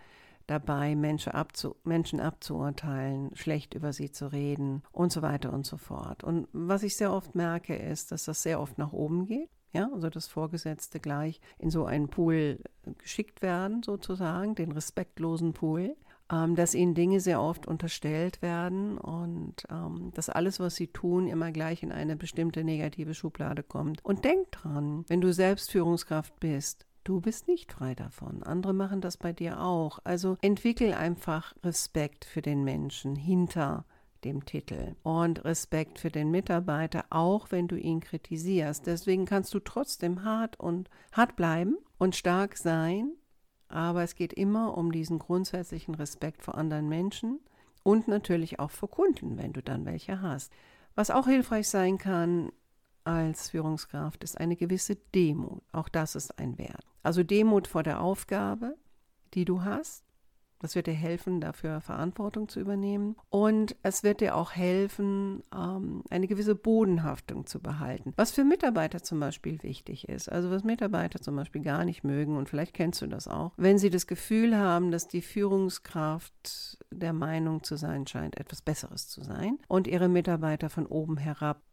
dabei, 0.47 0.95
Menschen, 0.95 1.33
abzu, 1.33 1.75
Menschen 1.83 2.19
abzuurteilen, 2.19 3.29
schlecht 3.35 3.75
über 3.75 3.93
sie 3.93 4.09
zu 4.09 4.31
reden 4.31 4.81
und 4.91 5.11
so 5.11 5.21
weiter 5.21 5.53
und 5.53 5.67
so 5.67 5.77
fort. 5.77 6.23
Und 6.23 6.47
was 6.53 6.81
ich 6.81 6.97
sehr 6.97 7.13
oft 7.13 7.35
merke, 7.35 7.75
ist, 7.75 8.11
dass 8.11 8.23
das 8.23 8.41
sehr 8.41 8.59
oft 8.59 8.79
nach 8.79 8.93
oben 8.93 9.27
geht 9.27 9.51
ja, 9.73 9.89
also 9.93 10.09
dass 10.09 10.27
Vorgesetzte 10.27 10.99
gleich 10.99 11.39
in 11.59 11.69
so 11.69 11.85
einen 11.85 12.09
Pool 12.09 12.59
geschickt 12.97 13.41
werden, 13.41 13.83
sozusagen, 13.83 14.55
den 14.55 14.71
respektlosen 14.71 15.53
Pool, 15.53 15.95
ähm, 16.31 16.55
dass 16.55 16.75
ihnen 16.75 16.93
Dinge 16.93 17.19
sehr 17.19 17.41
oft 17.41 17.67
unterstellt 17.67 18.41
werden 18.41 18.97
und 18.97 19.63
ähm, 19.69 20.11
dass 20.13 20.29
alles, 20.29 20.59
was 20.59 20.75
sie 20.75 20.87
tun, 20.87 21.27
immer 21.27 21.51
gleich 21.51 21.83
in 21.83 21.91
eine 21.91 22.15
bestimmte 22.15 22.63
negative 22.63 23.13
Schublade 23.13 23.63
kommt. 23.63 24.03
Und 24.03 24.25
denk 24.25 24.51
dran, 24.51 25.05
wenn 25.07 25.21
du 25.21 25.33
selbst 25.33 25.71
Führungskraft 25.71 26.39
bist, 26.39 26.85
Du 27.03 27.19
bist 27.19 27.47
nicht 27.47 27.71
frei 27.71 27.95
davon. 27.95 28.43
Andere 28.43 28.73
machen 28.73 29.01
das 29.01 29.17
bei 29.17 29.33
dir 29.33 29.59
auch. 29.59 29.97
Also 30.03 30.37
entwickel 30.41 30.93
einfach 30.93 31.55
Respekt 31.63 32.25
für 32.25 32.43
den 32.43 32.63
Menschen 32.63 33.15
hinter 33.15 33.85
dem 34.23 34.45
Titel. 34.45 34.95
Und 35.03 35.43
Respekt 35.45 35.99
für 35.99 36.09
den 36.09 36.31
Mitarbeiter, 36.31 37.05
auch 37.09 37.51
wenn 37.51 37.67
du 37.67 37.75
ihn 37.77 37.99
kritisierst. 37.99 38.85
Deswegen 38.85 39.25
kannst 39.25 39.53
du 39.53 39.59
trotzdem 39.59 40.23
hart 40.23 40.59
und 40.59 40.89
hart 41.11 41.35
bleiben 41.35 41.77
und 41.97 42.15
stark 42.15 42.57
sein. 42.57 43.13
Aber 43.67 44.03
es 44.03 44.15
geht 44.15 44.33
immer 44.33 44.77
um 44.77 44.91
diesen 44.91 45.19
grundsätzlichen 45.19 45.95
Respekt 45.95 46.43
vor 46.43 46.57
anderen 46.57 46.89
Menschen 46.89 47.39
und 47.83 48.07
natürlich 48.07 48.59
auch 48.59 48.71
vor 48.71 48.89
Kunden, 48.89 49.37
wenn 49.37 49.53
du 49.53 49.61
dann 49.61 49.85
welche 49.85 50.21
hast. 50.21 50.51
Was 50.95 51.09
auch 51.09 51.27
hilfreich 51.27 51.69
sein 51.69 51.97
kann 51.97 52.51
als 53.03 53.49
Führungskraft, 53.49 54.23
ist 54.23 54.37
eine 54.37 54.55
gewisse 54.55 54.95
Demut. 54.95 55.63
Auch 55.71 55.89
das 55.89 56.15
ist 56.15 56.37
ein 56.37 56.57
Wert. 56.57 56.85
Also 57.01 57.23
Demut 57.23 57.67
vor 57.67 57.83
der 57.83 58.01
Aufgabe, 58.01 58.75
die 59.33 59.45
du 59.45 59.63
hast 59.63 60.03
Das 60.61 60.75
wird 60.75 60.85
dir 60.85 60.93
helfen, 60.93 61.41
dafür 61.41 61.81
Verantwortung 61.81 62.47
zu 62.47 62.59
übernehmen. 62.59 63.15
Und 63.29 63.75
es 63.81 64.03
wird 64.03 64.21
dir 64.21 64.35
auch 64.35 64.51
helfen, 64.51 65.43
ähm, 65.53 66.03
eine 66.11 66.27
gewisse 66.27 66.53
Bodenhaftung 66.53 67.47
zu 67.47 67.59
behalten. 67.59 68.13
Was 68.15 68.31
für 68.31 68.43
Mitarbeiter 68.43 69.01
zum 69.01 69.19
Beispiel 69.19 69.61
wichtig 69.63 70.07
ist. 70.07 70.31
Also 70.31 70.51
was 70.51 70.63
Mitarbeiter 70.63 71.19
zum 71.19 71.35
Beispiel 71.35 71.61
gar 71.61 71.83
nicht 71.83 72.03
mögen, 72.03 72.37
und 72.37 72.47
vielleicht 72.47 72.75
kennst 72.75 73.01
du 73.01 73.07
das 73.07 73.27
auch, 73.27 73.53
wenn 73.57 73.79
sie 73.79 73.89
das 73.89 74.05
Gefühl 74.05 74.55
haben, 74.55 74.91
dass 74.91 75.07
die 75.07 75.21
Führungskraft 75.21 76.77
der 76.91 77.13
Meinung 77.13 77.63
zu 77.63 77.75
sein 77.75 78.05
scheint, 78.05 78.39
etwas 78.39 78.61
Besseres 78.61 79.07
zu 79.07 79.23
sein 79.23 79.57
und 79.67 79.87
ihre 79.87 80.09
Mitarbeiter 80.09 80.69
von 80.69 80.85
oben 80.85 81.17
herab 81.17 81.63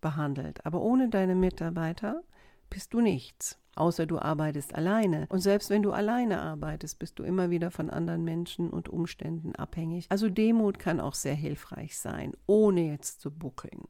behandelt. 0.00 0.64
Aber 0.64 0.82
ohne 0.82 1.08
deine 1.08 1.34
Mitarbeiter 1.34 2.22
bist 2.70 2.92
du 2.94 3.00
nichts 3.00 3.58
außer 3.76 4.06
du 4.06 4.18
arbeitest 4.18 4.74
alleine. 4.74 5.26
Und 5.28 5.40
selbst 5.40 5.70
wenn 5.70 5.82
du 5.82 5.92
alleine 5.92 6.40
arbeitest, 6.40 6.98
bist 6.98 7.18
du 7.18 7.22
immer 7.22 7.50
wieder 7.50 7.70
von 7.70 7.90
anderen 7.90 8.24
Menschen 8.24 8.70
und 8.70 8.88
Umständen 8.88 9.54
abhängig. 9.54 10.06
Also 10.08 10.28
Demut 10.28 10.78
kann 10.78 10.98
auch 10.98 11.14
sehr 11.14 11.34
hilfreich 11.34 11.98
sein, 11.98 12.32
ohne 12.46 12.90
jetzt 12.90 13.20
zu 13.20 13.30
buckeln. 13.30 13.86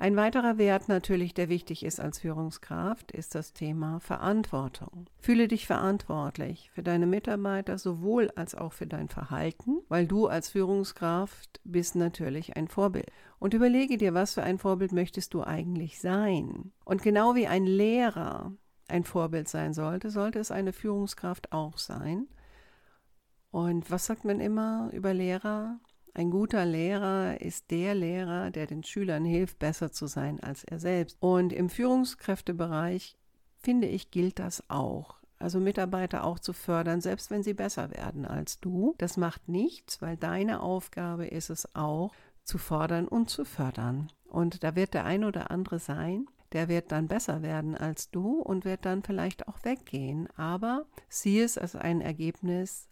Ein 0.00 0.14
weiterer 0.14 0.58
Wert 0.58 0.88
natürlich, 0.88 1.34
der 1.34 1.48
wichtig 1.48 1.84
ist 1.84 1.98
als 1.98 2.20
Führungskraft, 2.20 3.10
ist 3.10 3.34
das 3.34 3.52
Thema 3.52 3.98
Verantwortung. 3.98 5.06
Fühle 5.18 5.48
dich 5.48 5.66
verantwortlich 5.66 6.70
für 6.72 6.84
deine 6.84 7.06
Mitarbeiter 7.06 7.78
sowohl 7.78 8.30
als 8.36 8.54
auch 8.54 8.72
für 8.72 8.86
dein 8.86 9.08
Verhalten, 9.08 9.80
weil 9.88 10.06
du 10.06 10.28
als 10.28 10.50
Führungskraft 10.50 11.60
bist 11.64 11.96
natürlich 11.96 12.56
ein 12.56 12.68
Vorbild. 12.68 13.10
Und 13.40 13.54
überlege 13.54 13.96
dir, 13.96 14.14
was 14.14 14.34
für 14.34 14.44
ein 14.44 14.58
Vorbild 14.58 14.92
möchtest 14.92 15.34
du 15.34 15.42
eigentlich 15.42 15.98
sein? 16.00 16.70
Und 16.84 17.02
genau 17.02 17.34
wie 17.34 17.48
ein 17.48 17.66
Lehrer 17.66 18.52
ein 18.86 19.02
Vorbild 19.02 19.48
sein 19.48 19.74
sollte, 19.74 20.10
sollte 20.10 20.38
es 20.38 20.52
eine 20.52 20.72
Führungskraft 20.72 21.50
auch 21.50 21.76
sein. 21.76 22.28
Und 23.50 23.90
was 23.90 24.06
sagt 24.06 24.24
man 24.24 24.38
immer 24.38 24.90
über 24.92 25.12
Lehrer? 25.12 25.80
Ein 26.14 26.30
guter 26.30 26.64
Lehrer 26.64 27.40
ist 27.40 27.70
der 27.70 27.94
Lehrer, 27.94 28.50
der 28.50 28.66
den 28.66 28.82
Schülern 28.82 29.24
hilft, 29.24 29.58
besser 29.58 29.92
zu 29.92 30.06
sein 30.06 30.40
als 30.40 30.64
er 30.64 30.78
selbst. 30.78 31.16
Und 31.20 31.52
im 31.52 31.70
Führungskräftebereich, 31.70 33.16
finde 33.56 33.86
ich, 33.86 34.10
gilt 34.10 34.38
das 34.38 34.68
auch. 34.68 35.18
Also 35.38 35.60
Mitarbeiter 35.60 36.24
auch 36.24 36.40
zu 36.40 36.52
fördern, 36.52 37.00
selbst 37.00 37.30
wenn 37.30 37.42
sie 37.42 37.54
besser 37.54 37.90
werden 37.92 38.24
als 38.24 38.58
du. 38.58 38.94
Das 38.98 39.16
macht 39.16 39.48
nichts, 39.48 40.02
weil 40.02 40.16
deine 40.16 40.60
Aufgabe 40.60 41.26
ist 41.26 41.50
es 41.50 41.74
auch, 41.76 42.12
zu 42.42 42.58
fordern 42.58 43.06
und 43.06 43.30
zu 43.30 43.44
fördern. 43.44 44.08
Und 44.24 44.64
da 44.64 44.74
wird 44.74 44.94
der 44.94 45.04
ein 45.04 45.22
oder 45.24 45.50
andere 45.50 45.78
sein, 45.78 46.26
der 46.52 46.68
wird 46.68 46.92
dann 46.92 47.08
besser 47.08 47.42
werden 47.42 47.76
als 47.76 48.10
du 48.10 48.40
und 48.40 48.64
wird 48.64 48.84
dann 48.84 49.02
vielleicht 49.02 49.48
auch 49.48 49.62
weggehen. 49.62 50.28
Aber 50.36 50.86
sieh 51.08 51.40
es 51.40 51.58
als 51.58 51.76
ein 51.76 52.00
Ergebnis 52.00 52.88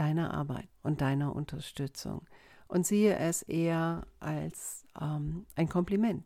deiner 0.00 0.32
Arbeit 0.32 0.68
und 0.82 1.02
deiner 1.02 1.36
Unterstützung 1.36 2.22
und 2.68 2.86
siehe 2.86 3.16
es 3.16 3.42
eher 3.42 4.06
als 4.18 4.86
ähm, 5.00 5.44
ein 5.56 5.68
Kompliment. 5.68 6.24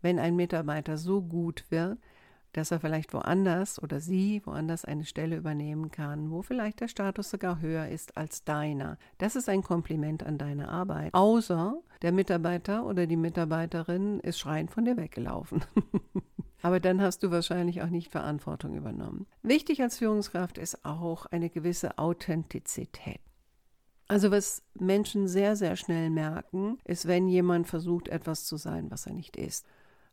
Wenn 0.00 0.18
ein 0.18 0.34
Mitarbeiter 0.34 0.98
so 0.98 1.22
gut 1.22 1.64
wird, 1.70 1.98
dass 2.52 2.70
er 2.70 2.80
vielleicht 2.80 3.12
woanders 3.14 3.82
oder 3.82 4.00
sie 4.00 4.42
woanders 4.44 4.84
eine 4.84 5.04
Stelle 5.04 5.36
übernehmen 5.36 5.90
kann, 5.90 6.30
wo 6.30 6.42
vielleicht 6.42 6.80
der 6.80 6.88
Status 6.88 7.30
sogar 7.30 7.60
höher 7.60 7.88
ist 7.88 8.16
als 8.16 8.44
deiner. 8.44 8.98
Das 9.18 9.36
ist 9.36 9.48
ein 9.48 9.62
Kompliment 9.62 10.22
an 10.22 10.38
deine 10.38 10.68
Arbeit. 10.68 11.14
Außer 11.14 11.76
der 12.02 12.12
Mitarbeiter 12.12 12.84
oder 12.86 13.06
die 13.06 13.16
Mitarbeiterin 13.16 14.20
ist 14.20 14.38
schreiend 14.38 14.70
von 14.70 14.84
dir 14.84 14.96
weggelaufen. 14.96 15.64
Aber 16.62 16.78
dann 16.78 17.00
hast 17.00 17.22
du 17.22 17.30
wahrscheinlich 17.30 17.82
auch 17.82 17.88
nicht 17.88 18.10
Verantwortung 18.10 18.76
übernommen. 18.76 19.26
Wichtig 19.42 19.82
als 19.82 19.98
Führungskraft 19.98 20.58
ist 20.58 20.84
auch 20.84 21.26
eine 21.26 21.50
gewisse 21.50 21.98
Authentizität. 21.98 23.20
Also 24.06 24.30
was 24.30 24.62
Menschen 24.74 25.26
sehr, 25.26 25.56
sehr 25.56 25.74
schnell 25.74 26.10
merken, 26.10 26.78
ist, 26.84 27.08
wenn 27.08 27.28
jemand 27.28 27.66
versucht, 27.66 28.08
etwas 28.08 28.44
zu 28.44 28.56
sein, 28.56 28.90
was 28.90 29.06
er 29.06 29.14
nicht 29.14 29.36
ist. 29.36 29.66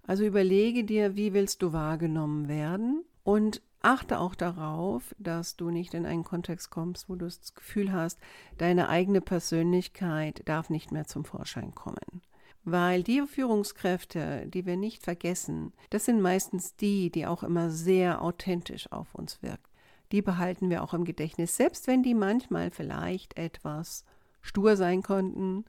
Also 0.08 0.24
überlege 0.26 0.84
dir, 0.84 1.16
wie 1.16 1.34
willst 1.34 1.62
du 1.62 1.74
wahrgenommen 1.74 2.48
werden 2.48 3.04
und 3.24 3.62
achte 3.82 4.20
auch 4.20 4.36
darauf, 4.36 5.16
dass 5.20 5.56
du 5.56 5.70
nicht 5.70 5.94
in 5.94 6.06
einen 6.06 6.24
Kontext 6.24 6.70
kommst, 6.70 7.10
wo 7.10 7.16
du 7.16 7.26
das 7.26 7.54
Gefühl 7.54 7.94
hast, 7.94 8.20
deine 8.58 8.90
eigene 8.90 9.22
Persönlichkeit 9.22 10.42
darf 10.46 10.70
nicht 10.70 10.92
mehr 10.92 11.06
zum 11.06 11.26
Vorschein 11.26 11.74
kommen. 11.76 12.22
Weil 12.66 13.04
die 13.04 13.22
Führungskräfte, 13.26 14.48
die 14.48 14.66
wir 14.66 14.76
nicht 14.76 15.04
vergessen, 15.04 15.74
das 15.90 16.06
sind 16.06 16.22
meistens 16.22 16.76
die, 16.76 17.10
die 17.10 17.26
auch 17.26 17.44
immer 17.44 17.70
sehr 17.70 18.22
authentisch 18.22 18.92
auf 18.92 19.16
uns 19.16 19.42
wirken. 19.42 19.64
Die 20.12 20.22
behalten 20.22 20.70
wir 20.70 20.84
auch 20.84 20.94
im 20.94 21.06
Gedächtnis, 21.06 21.56
selbst 21.56 21.88
wenn 21.88 22.04
die 22.04 22.16
manchmal 22.16 22.72
vielleicht 22.72 23.38
etwas 23.38 24.06
stur 24.42 24.76
sein 24.76 25.04
konnten 25.04 25.66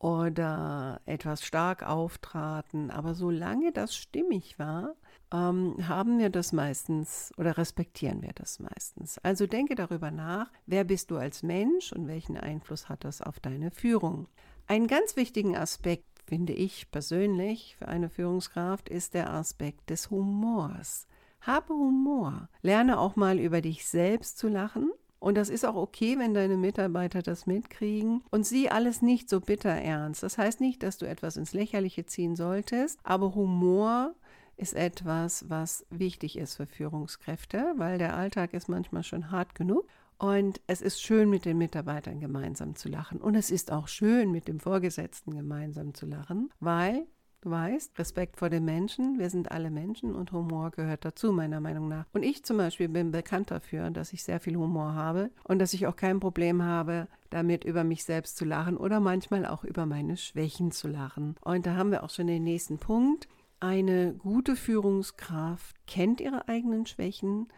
oder 0.00 1.00
etwas 1.04 1.44
stark 1.44 1.86
auftraten. 1.86 2.90
Aber 2.90 3.14
solange 3.14 3.70
das 3.70 3.94
stimmig 3.94 4.58
war, 4.58 4.94
ähm, 5.32 5.76
haben 5.86 6.18
wir 6.18 6.30
das 6.30 6.52
meistens 6.52 7.32
oder 7.36 7.58
respektieren 7.58 8.22
wir 8.22 8.32
das 8.34 8.58
meistens. 8.58 9.18
Also 9.18 9.46
denke 9.46 9.74
darüber 9.74 10.10
nach, 10.10 10.50
wer 10.66 10.84
bist 10.84 11.10
du 11.10 11.18
als 11.18 11.42
Mensch 11.42 11.92
und 11.92 12.08
welchen 12.08 12.38
Einfluss 12.38 12.88
hat 12.88 13.04
das 13.04 13.20
auf 13.20 13.40
deine 13.40 13.70
Führung. 13.70 14.26
Einen 14.66 14.86
ganz 14.86 15.16
wichtigen 15.16 15.54
Aspekt, 15.56 16.06
finde 16.26 16.54
ich 16.54 16.90
persönlich, 16.90 17.76
für 17.76 17.88
eine 17.88 18.08
Führungskraft 18.08 18.88
ist 18.88 19.14
der 19.14 19.30
Aspekt 19.30 19.90
des 19.90 20.10
Humors. 20.10 21.06
Habe 21.42 21.74
Humor. 21.74 22.48
Lerne 22.62 22.98
auch 22.98 23.16
mal 23.16 23.38
über 23.38 23.60
dich 23.60 23.86
selbst 23.86 24.38
zu 24.38 24.48
lachen 24.48 24.92
und 25.20 25.36
das 25.36 25.50
ist 25.50 25.66
auch 25.66 25.76
okay, 25.76 26.18
wenn 26.18 26.34
deine 26.34 26.56
Mitarbeiter 26.56 27.20
das 27.22 27.46
mitkriegen 27.46 28.24
und 28.30 28.46
sie 28.46 28.70
alles 28.70 29.02
nicht 29.02 29.28
so 29.28 29.40
bitter 29.40 29.70
ernst. 29.70 30.22
Das 30.22 30.38
heißt 30.38 30.60
nicht, 30.60 30.82
dass 30.82 30.96
du 30.96 31.06
etwas 31.06 31.36
ins 31.36 31.52
Lächerliche 31.52 32.06
ziehen 32.06 32.36
solltest, 32.36 32.98
aber 33.04 33.34
Humor 33.34 34.14
ist 34.56 34.74
etwas, 34.74 35.48
was 35.48 35.86
wichtig 35.90 36.36
ist 36.38 36.56
für 36.56 36.66
Führungskräfte, 36.66 37.74
weil 37.76 37.98
der 37.98 38.16
Alltag 38.16 38.54
ist 38.54 38.68
manchmal 38.68 39.02
schon 39.04 39.30
hart 39.30 39.54
genug. 39.54 39.86
Und 40.18 40.60
es 40.66 40.82
ist 40.82 41.00
schön, 41.00 41.30
mit 41.30 41.46
den 41.46 41.56
Mitarbeitern 41.56 42.20
gemeinsam 42.20 42.74
zu 42.74 42.90
lachen. 42.90 43.22
Und 43.22 43.34
es 43.36 43.50
ist 43.50 43.72
auch 43.72 43.88
schön, 43.88 44.30
mit 44.30 44.48
dem 44.48 44.60
Vorgesetzten 44.60 45.34
gemeinsam 45.34 45.94
zu 45.94 46.04
lachen, 46.04 46.50
weil 46.60 47.06
Du 47.42 47.50
weißt, 47.50 47.98
Respekt 47.98 48.36
vor 48.36 48.50
den 48.50 48.66
Menschen, 48.66 49.18
wir 49.18 49.30
sind 49.30 49.50
alle 49.50 49.70
Menschen 49.70 50.14
und 50.14 50.30
Humor 50.30 50.72
gehört 50.72 51.06
dazu, 51.06 51.32
meiner 51.32 51.58
Meinung 51.58 51.88
nach. 51.88 52.04
Und 52.12 52.22
ich 52.22 52.44
zum 52.44 52.58
Beispiel 52.58 52.88
bin 52.90 53.12
bekannt 53.12 53.50
dafür, 53.50 53.88
dass 53.90 54.12
ich 54.12 54.22
sehr 54.22 54.40
viel 54.40 54.56
Humor 54.56 54.92
habe 54.92 55.30
und 55.44 55.58
dass 55.58 55.72
ich 55.72 55.86
auch 55.86 55.96
kein 55.96 56.20
Problem 56.20 56.62
habe, 56.62 57.08
damit 57.30 57.64
über 57.64 57.82
mich 57.82 58.04
selbst 58.04 58.36
zu 58.36 58.44
lachen 58.44 58.76
oder 58.76 59.00
manchmal 59.00 59.46
auch 59.46 59.64
über 59.64 59.86
meine 59.86 60.18
Schwächen 60.18 60.70
zu 60.70 60.86
lachen. 60.86 61.36
Und 61.40 61.64
da 61.64 61.76
haben 61.76 61.92
wir 61.92 62.02
auch 62.02 62.10
schon 62.10 62.26
den 62.26 62.44
nächsten 62.44 62.76
Punkt. 62.76 63.26
Eine 63.58 64.12
gute 64.12 64.54
Führungskraft 64.54 65.76
kennt 65.86 66.20
ihre 66.20 66.46
eigenen 66.46 66.84
Schwächen, 66.84 67.48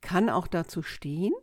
kann 0.00 0.30
auch 0.30 0.46
dazu 0.46 0.80
stehen, 0.80 1.34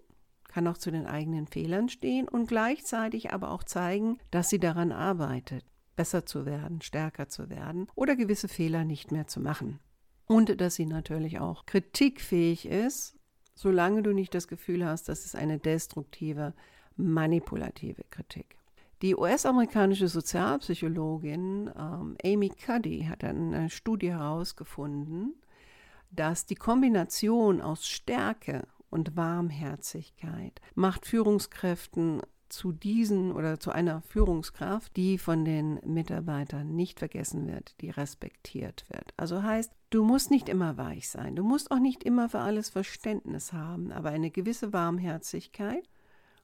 kann 0.48 0.68
auch 0.68 0.78
zu 0.78 0.90
den 0.90 1.06
eigenen 1.06 1.46
Fehlern 1.46 1.88
stehen 1.88 2.28
und 2.28 2.48
gleichzeitig 2.48 3.32
aber 3.32 3.52
auch 3.52 3.64
zeigen, 3.64 4.18
dass 4.32 4.50
sie 4.50 4.60
daran 4.60 4.92
arbeitet 4.92 5.66
besser 5.96 6.26
zu 6.26 6.46
werden, 6.46 6.82
stärker 6.82 7.28
zu 7.28 7.50
werden 7.50 7.88
oder 7.96 8.16
gewisse 8.16 8.48
Fehler 8.48 8.86
nicht 8.86 9.12
mehr 9.12 9.28
zu 9.28 9.40
machen. 9.40 9.80
Und 10.28 10.60
dass 10.60 10.76
sie 10.76 10.86
natürlich 10.86 11.40
auch 11.40 11.66
kritikfähig 11.66 12.68
ist, 12.68 13.16
solange 13.54 14.04
du 14.04 14.12
nicht 14.12 14.34
das 14.34 14.48
Gefühl 14.48 14.86
hast, 14.86 15.08
dass 15.08 15.26
es 15.26 15.36
eine 15.36 15.60
destruktive, 15.60 16.54
manipulative 16.98 18.04
Kritik. 18.10 18.58
Die 19.02 19.16
US-amerikanische 19.16 20.08
Sozialpsychologin 20.08 21.70
ähm, 21.78 22.18
Amy 22.24 22.50
Cuddy 22.50 23.06
hat 23.10 23.24
eine 23.24 23.70
Studie 23.70 24.12
herausgefunden, 24.12 25.36
dass 26.12 26.46
die 26.46 26.56
Kombination 26.56 27.62
aus 27.62 27.88
Stärke 27.88 28.68
und 28.90 29.18
Warmherzigkeit 29.18 30.62
macht 30.74 31.06
Führungskräften 31.06 32.22
zu 32.50 32.72
diesen 32.72 33.32
oder 33.32 33.60
zu 33.60 33.72
einer 33.72 34.02
Führungskraft, 34.02 34.96
die 34.96 35.18
von 35.18 35.46
den 35.46 35.80
Mitarbeitern 35.86 36.76
nicht 36.76 37.00
vergessen 37.00 37.48
wird, 37.48 37.80
die 37.82 37.90
respektiert 37.90 38.86
wird. 38.90 39.14
Also 39.18 39.44
heißt, 39.44 39.72
du 39.90 40.04
musst 40.04 40.32
nicht 40.32 40.50
immer 40.50 40.78
weich 40.78 41.10
sein, 41.10 41.36
du 41.36 41.44
musst 41.44 41.72
auch 41.72 41.80
nicht 41.80 42.04
immer 42.04 42.30
für 42.30 42.40
alles 42.40 42.70
Verständnis 42.70 43.54
haben, 43.54 43.92
aber 43.92 44.10
eine 44.10 44.32
gewisse 44.32 44.74
Warmherzigkeit, 44.74 45.90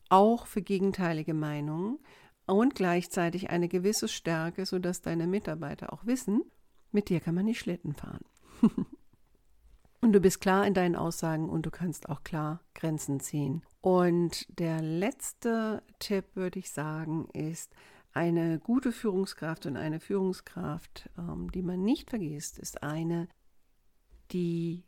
auch 0.09 0.45
für 0.45 0.61
gegenteilige 0.61 1.33
Meinungen 1.33 1.99
und 2.45 2.75
gleichzeitig 2.75 3.49
eine 3.49 3.67
gewisse 3.67 4.07
Stärke, 4.07 4.65
sodass 4.65 5.01
deine 5.01 5.27
Mitarbeiter 5.27 5.93
auch 5.93 6.05
wissen, 6.05 6.43
mit 6.91 7.09
dir 7.09 7.19
kann 7.19 7.35
man 7.35 7.45
nicht 7.45 7.59
Schlitten 7.59 7.93
fahren. 7.93 8.25
Und 10.01 10.13
du 10.13 10.19
bist 10.19 10.41
klar 10.41 10.65
in 10.65 10.73
deinen 10.73 10.95
Aussagen 10.95 11.47
und 11.47 11.65
du 11.65 11.71
kannst 11.71 12.09
auch 12.09 12.23
klar 12.23 12.61
Grenzen 12.73 13.19
ziehen. 13.19 13.63
Und 13.81 14.47
der 14.59 14.81
letzte 14.81 15.83
Tipp, 15.99 16.25
würde 16.35 16.59
ich 16.59 16.71
sagen, 16.71 17.27
ist, 17.33 17.71
eine 18.13 18.59
gute 18.59 18.91
Führungskraft 18.91 19.65
und 19.65 19.77
eine 19.77 19.99
Führungskraft, 19.99 21.09
ähm, 21.17 21.51
die 21.51 21.61
man 21.61 21.83
nicht 21.83 22.09
vergisst, 22.09 22.59
ist 22.59 22.83
eine, 22.83 23.27
die 24.31 24.83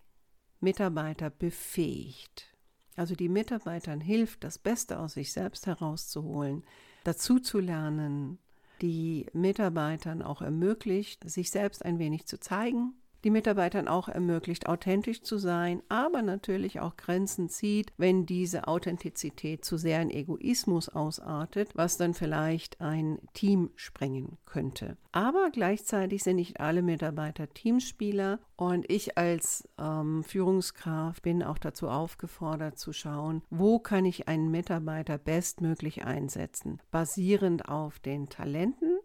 Mitarbeiter 0.59 1.29
befähigt. 1.29 2.49
also 2.95 3.15
die 3.15 3.29
Mitarbeitern 3.29 4.01
hilft, 4.01 4.43
das 4.43 4.59
Beste 4.59 4.99
aus 4.99 5.13
sich 5.13 5.31
selbst 5.31 5.65
herauszuholen, 5.67 6.63
dazu 7.03 7.39
zu 7.39 7.59
lernen, 7.59 8.39
die 8.81 9.25
Mitarbeitern 9.33 10.21
auch 10.21 10.41
ermöglicht, 10.41 11.27
sich 11.27 11.49
selbst 11.49 11.83
ein 11.83 11.97
wenig 11.97 12.27
zu 12.27 12.39
zeigen, 12.39 12.93
die 13.23 13.29
Mitarbeitern 13.29 13.87
auch 13.87 14.09
ermöglicht, 14.09 14.67
authentisch 14.67 15.21
zu 15.21 15.37
sein, 15.37 15.81
aber 15.89 16.21
natürlich 16.21 16.79
auch 16.79 16.97
Grenzen 16.97 17.49
zieht, 17.49 17.93
wenn 17.97 18.25
diese 18.25 18.67
Authentizität 18.67 19.63
zu 19.63 19.77
sehr 19.77 20.01
in 20.01 20.09
Egoismus 20.09 20.89
ausartet, 20.89 21.69
was 21.75 21.97
dann 21.97 22.13
vielleicht 22.13 22.81
ein 22.81 23.19
Team 23.33 23.71
sprengen 23.75 24.37
könnte. 24.45 24.97
Aber 25.11 25.49
gleichzeitig 25.51 26.23
sind 26.23 26.37
nicht 26.37 26.59
alle 26.59 26.81
Mitarbeiter 26.81 27.49
Teamspieler 27.49 28.39
und 28.55 28.89
ich 28.89 29.17
als 29.17 29.67
ähm, 29.79 30.23
Führungskraft 30.23 31.23
bin 31.23 31.43
auch 31.43 31.57
dazu 31.57 31.87
aufgefordert 31.87 32.77
zu 32.77 32.93
schauen, 32.93 33.41
wo 33.49 33.79
kann 33.79 34.05
ich 34.05 34.27
einen 34.27 34.51
Mitarbeiter 34.51 35.17
bestmöglich 35.17 36.03
einsetzen, 36.05 36.81
basierend 36.91 37.69
auf 37.69 37.99
den 37.99 38.29
Talenten 38.29 38.99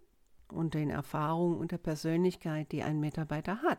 und 0.52 0.74
den 0.74 0.90
Erfahrungen 0.90 1.58
und 1.58 1.72
der 1.72 1.78
Persönlichkeit, 1.78 2.72
die 2.72 2.82
ein 2.82 3.00
Mitarbeiter 3.00 3.62
hat. 3.62 3.78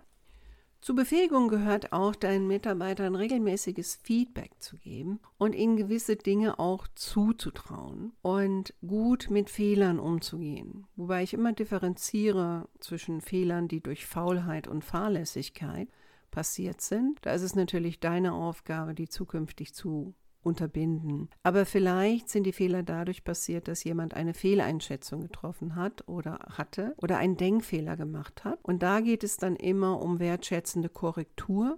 Zur 0.81 0.95
Befähigung 0.95 1.49
gehört 1.49 1.91
auch, 1.91 2.15
deinen 2.15 2.47
Mitarbeitern 2.47 3.15
regelmäßiges 3.15 3.95
Feedback 4.01 4.51
zu 4.59 4.77
geben 4.77 5.19
und 5.37 5.53
ihnen 5.53 5.75
gewisse 5.75 6.15
Dinge 6.15 6.57
auch 6.57 6.87
zuzutrauen 6.95 8.13
und 8.21 8.73
gut 8.85 9.27
mit 9.29 9.49
Fehlern 9.49 9.99
umzugehen. 9.99 10.87
Wobei 10.95 11.23
ich 11.23 11.33
immer 11.33 11.51
differenziere 11.51 12.69
zwischen 12.79 13.19
Fehlern, 13.19 13.67
die 13.67 13.81
durch 13.81 14.05
Faulheit 14.05 14.69
und 14.69 14.85
Fahrlässigkeit 14.85 15.89
passiert 16.31 16.79
sind. 16.79 17.19
Da 17.23 17.33
ist 17.33 17.41
es 17.41 17.55
natürlich 17.55 17.99
deine 17.99 18.33
Aufgabe, 18.33 18.95
die 18.95 19.09
zukünftig 19.09 19.73
zu 19.73 20.13
unterbinden. 20.41 21.29
Aber 21.43 21.65
vielleicht 21.65 22.29
sind 22.29 22.43
die 22.43 22.53
Fehler 22.53 22.83
dadurch 22.83 23.23
passiert, 23.23 23.67
dass 23.67 23.83
jemand 23.83 24.13
eine 24.13 24.33
Fehleinschätzung 24.33 25.21
getroffen 25.21 25.75
hat 25.75 26.07
oder 26.07 26.39
hatte 26.57 26.93
oder 26.97 27.17
einen 27.17 27.37
Denkfehler 27.37 27.97
gemacht 27.97 28.43
hat. 28.43 28.59
Und 28.63 28.83
da 28.83 29.01
geht 29.01 29.23
es 29.23 29.37
dann 29.37 29.55
immer 29.55 30.01
um 30.01 30.19
wertschätzende 30.19 30.89
Korrektur 30.89 31.77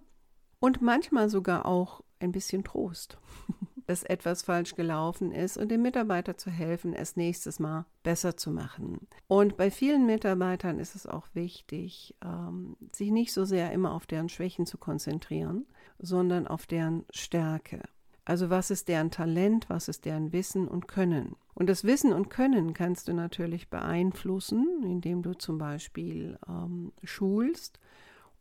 und 0.60 0.82
manchmal 0.82 1.30
sogar 1.30 1.65
auch 1.65 2.01
ein 2.20 2.32
bisschen 2.32 2.63
Trost, 2.63 3.18
dass 3.88 4.03
etwas 4.03 4.44
falsch 4.44 4.75
gelaufen 4.75 5.32
ist 5.32 5.58
und 5.58 5.70
dem 5.70 5.82
Mitarbeiter 5.82 6.38
zu 6.38 6.51
helfen, 6.51 6.94
es 6.94 7.15
nächstes 7.15 7.60
Mal 7.60 7.86
besser 8.03 8.38
zu 8.38 8.51
machen. 8.51 9.08
Und 9.27 9.58
bei 9.58 9.72
vielen 9.72 10.06
Mitarbeitern 10.06 10.80
ist 10.80 10.96
es 10.96 11.08
auch 11.08 11.27
wichtig, 11.34 12.15
ähm, 12.24 12.77
sich 12.91 13.10
nicht 13.12 13.34
so 13.34 13.44
sehr 13.44 13.72
immer 13.72 13.94
auf 13.94 14.06
deren 14.06 14.30
Schwächen 14.30 14.68
zu 14.68 14.77
konzentrieren, 14.77 15.65
sondern 15.98 16.48
auf 16.48 16.68
deren 16.68 17.06
Stärke. 17.10 17.82
Also 18.25 18.50
was 18.50 18.72
ist 18.72 18.88
deren 18.88 19.12
Talent, 19.12 19.70
was 19.70 19.88
ist 19.88 20.06
deren 20.06 20.32
Wissen 20.32 20.68
und 20.68 20.88
Können. 20.88 21.36
Und 21.54 21.68
das 21.68 21.84
Wissen 21.84 22.13
und 22.13 22.30
Können 22.30 22.74
kannst 22.74 23.08
du 23.08 23.13
natürlich 23.13 23.70
beeinflussen, 23.70 24.84
indem 24.84 25.22
du 25.22 25.34
zum 25.34 25.58
Beispiel 25.58 26.38
ähm, 26.48 26.92
schulst 27.04 27.80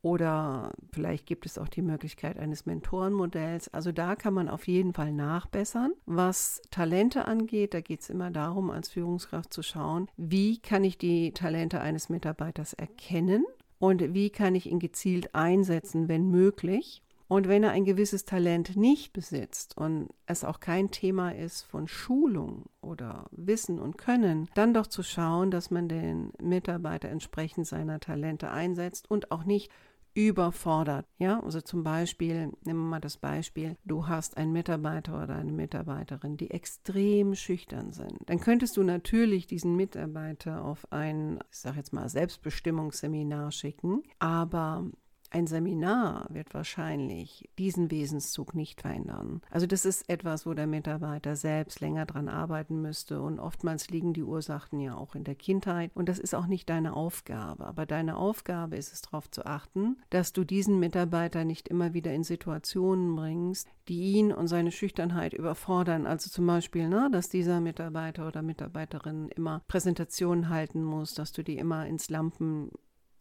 oder 0.03 0.73
vielleicht 0.93 1.27
gibt 1.27 1.45
es 1.45 1.59
auch 1.59 1.69
die 1.69 1.83
Möglichkeit 1.83 2.39
eines 2.39 2.65
Mentorenmodells. 2.65 3.73
Also 3.75 3.93
da 3.93 4.17
kann 4.17 4.33
man 4.33 4.49
auf 4.49 4.67
jeden 4.67 4.95
Fall 4.95 5.13
nachbessern. 5.13 5.93
Was 6.07 6.63
Talente 6.71 7.27
angeht, 7.27 7.75
da 7.75 7.81
geht 7.81 8.01
es 8.01 8.11
immer 8.11 8.31
darum, 8.31 8.71
als 8.71 8.89
Führungskraft 8.89 9.53
zu 9.53 9.63
schauen, 9.63 10.09
wie 10.17 10.59
kann 10.59 10.85
ich 10.85 10.97
die 10.97 11.33
Talente 11.33 11.81
eines 11.81 12.09
Mitarbeiters 12.09 12.73
erkennen 12.73 13.45
und 13.79 14.15
wie 14.15 14.31
kann 14.31 14.55
ich 14.55 14.71
ihn 14.71 14.79
gezielt 14.79 15.35
einsetzen, 15.35 16.09
wenn 16.09 16.31
möglich. 16.31 17.03
Und 17.31 17.47
wenn 17.47 17.63
er 17.63 17.71
ein 17.71 17.85
gewisses 17.85 18.25
Talent 18.25 18.77
nicht 18.77 19.13
besitzt 19.13 19.77
und 19.77 20.09
es 20.27 20.43
auch 20.43 20.59
kein 20.59 20.91
Thema 20.91 21.33
ist 21.33 21.63
von 21.63 21.87
Schulung 21.87 22.65
oder 22.81 23.29
Wissen 23.31 23.79
und 23.79 23.99
Können, 23.99 24.49
dann 24.55 24.75
doch 24.75 24.89
zu 24.89 25.05
schauen, 25.05 25.53
dass 25.53 25.71
man 25.71 25.89
den 25.89 26.33
Mitarbeiter 26.43 27.09
entsprechend 27.09 27.69
seiner 27.69 28.01
Talente 28.01 28.51
einsetzt 28.51 29.09
und 29.09 29.31
auch 29.31 29.45
nicht 29.45 29.71
überfordert. 30.13 31.07
Ja, 31.19 31.41
also 31.41 31.61
zum 31.61 31.85
Beispiel, 31.85 32.53
nehmen 32.65 32.81
wir 32.81 32.91
mal 32.91 33.01
das 33.01 33.17
Beispiel, 33.17 33.77
du 33.85 34.09
hast 34.09 34.37
einen 34.37 34.51
Mitarbeiter 34.53 35.23
oder 35.23 35.37
eine 35.37 35.53
Mitarbeiterin, 35.53 36.37
die 36.37 36.51
extrem 36.51 37.37
schüchtern 37.37 37.93
sind. 37.93 38.19
Dann 38.27 38.41
könntest 38.41 38.77
du 38.77 38.83
natürlich 38.83 39.47
diesen 39.47 39.77
Mitarbeiter 39.77 40.65
auf 40.65 40.91
ein, 40.91 41.39
ich 41.53 41.59
sage 41.59 41.77
jetzt 41.77 41.93
mal, 41.93 42.09
Selbstbestimmungsseminar 42.09 43.53
schicken, 43.53 44.03
aber 44.19 44.91
ein 45.31 45.47
Seminar 45.47 46.27
wird 46.31 46.53
wahrscheinlich 46.55 47.49
diesen 47.59 47.91
Wesenszug 47.91 48.55
nicht 48.55 48.81
verändern. 48.81 49.41
Also 49.51 49.67
das 49.67 49.85
ist 49.85 50.09
etwas, 50.09 50.45
wo 50.45 50.55
der 50.55 50.67
Mitarbeiter 50.67 51.37
selbst 51.37 51.81
länger 51.81 52.07
dran 52.07 52.29
arbeiten 52.29 52.83
müsste 52.83 53.23
und 53.23 53.39
oftmals 53.39 53.91
liegen 53.91 54.13
die 54.13 54.25
Ursachen 54.25 54.81
ja 54.81 54.97
auch 54.97 55.15
in 55.15 55.25
der 55.25 55.37
Kindheit 55.37 55.91
und 55.95 56.09
das 56.09 56.19
ist 56.19 56.35
auch 56.35 56.47
nicht 56.47 56.69
deine 56.69 56.95
Aufgabe. 56.95 57.65
Aber 57.65 57.87
deine 57.87 58.17
Aufgabe 58.17 58.77
ist 58.77 58.93
es 58.93 59.03
darauf 59.03 59.31
zu 59.31 59.47
achten, 59.47 59.97
dass 60.11 60.33
du 60.33 60.45
diesen 60.45 60.81
Mitarbeiter 60.81 61.45
nicht 61.45 61.69
immer 61.69 61.95
wieder 61.95 62.13
in 62.13 62.25
Situationen 62.25 63.15
bringst, 63.15 63.69
die 63.89 64.13
ihn 64.13 64.33
und 64.33 64.49
seine 64.49 64.73
Schüchternheit 64.73 65.33
überfordern. 65.33 66.07
Also 66.07 66.31
zum 66.31 66.47
Beispiel, 66.47 66.89
ne, 66.89 67.09
dass 67.13 67.29
dieser 67.29 67.61
Mitarbeiter 67.61 68.27
oder 68.27 68.43
Mitarbeiterin 68.43 69.29
immer 69.29 69.63
Präsentationen 69.69 70.49
halten 70.49 70.83
muss, 70.83 71.15
dass 71.15 71.33
du 71.33 71.43
die 71.43 71.57
immer 71.57 71.87
ins 71.87 72.11
Lampen 72.11 72.71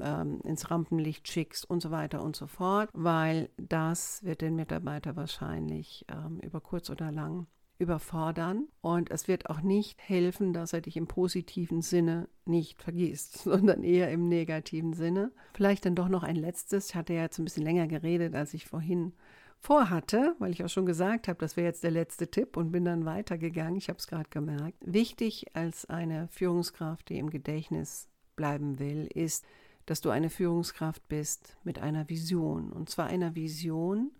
ähm, 0.03 0.41
ins 0.43 0.69
Rampenlicht 0.71 1.27
schickst 1.27 1.69
und 1.69 1.81
so 1.81 1.91
weiter 1.91 2.23
und 2.23 2.35
so 2.35 2.47
fort, 2.47 2.89
weil 2.93 3.49
das 3.57 4.23
wird 4.23 4.41
den 4.41 4.55
Mitarbeiter 4.55 5.15
wahrscheinlich 5.15 6.05
ähm, 6.09 6.39
über 6.41 6.61
kurz 6.61 6.89
oder 6.89 7.11
lang 7.11 7.47
überfordern 7.79 8.67
und 8.81 9.09
es 9.09 9.29
wird 9.29 9.49
auch 9.49 9.61
nicht 9.61 10.01
helfen, 10.01 10.51
dass 10.51 10.73
er 10.73 10.81
dich 10.81 10.97
im 10.97 11.07
positiven 11.07 11.81
Sinne 11.81 12.27
nicht 12.45 12.81
vergisst, 12.81 13.37
sondern 13.43 13.83
eher 13.83 14.11
im 14.11 14.27
negativen 14.27 14.93
Sinne. 14.93 15.31
Vielleicht 15.53 15.85
dann 15.85 15.95
doch 15.95 16.09
noch 16.09 16.23
ein 16.23 16.35
letztes. 16.35 16.89
Ich 16.89 16.95
hatte 16.95 17.13
ja 17.13 17.21
jetzt 17.21 17.39
ein 17.39 17.45
bisschen 17.45 17.63
länger 17.63 17.87
geredet, 17.87 18.35
als 18.35 18.53
ich 18.53 18.65
vorhin 18.65 19.13
vorhatte, 19.59 20.35
weil 20.39 20.51
ich 20.51 20.63
auch 20.63 20.69
schon 20.69 20.85
gesagt 20.85 21.27
habe, 21.27 21.39
das 21.39 21.57
wäre 21.57 21.67
jetzt 21.67 21.83
der 21.83 21.91
letzte 21.91 22.29
Tipp 22.29 22.57
und 22.57 22.71
bin 22.71 22.85
dann 22.85 23.05
weitergegangen. 23.05 23.77
Ich 23.77 23.89
habe 23.89 23.99
es 23.99 24.07
gerade 24.07 24.29
gemerkt. 24.29 24.77
Wichtig 24.85 25.47
als 25.53 25.85
eine 25.85 26.27
Führungskraft, 26.29 27.09
die 27.09 27.17
im 27.17 27.29
Gedächtnis 27.29 28.07
bleiben 28.35 28.79
will, 28.79 29.09
ist, 29.13 29.45
dass 29.89 30.01
du 30.01 30.11
eine 30.11 30.29
Führungskraft 30.29 31.07
bist 31.07 31.57
mit 31.63 31.79
einer 31.79 32.09
Vision. 32.09 32.71
Und 32.71 32.89
zwar 32.89 33.07
einer 33.07 33.33
Vision, 33.35 34.11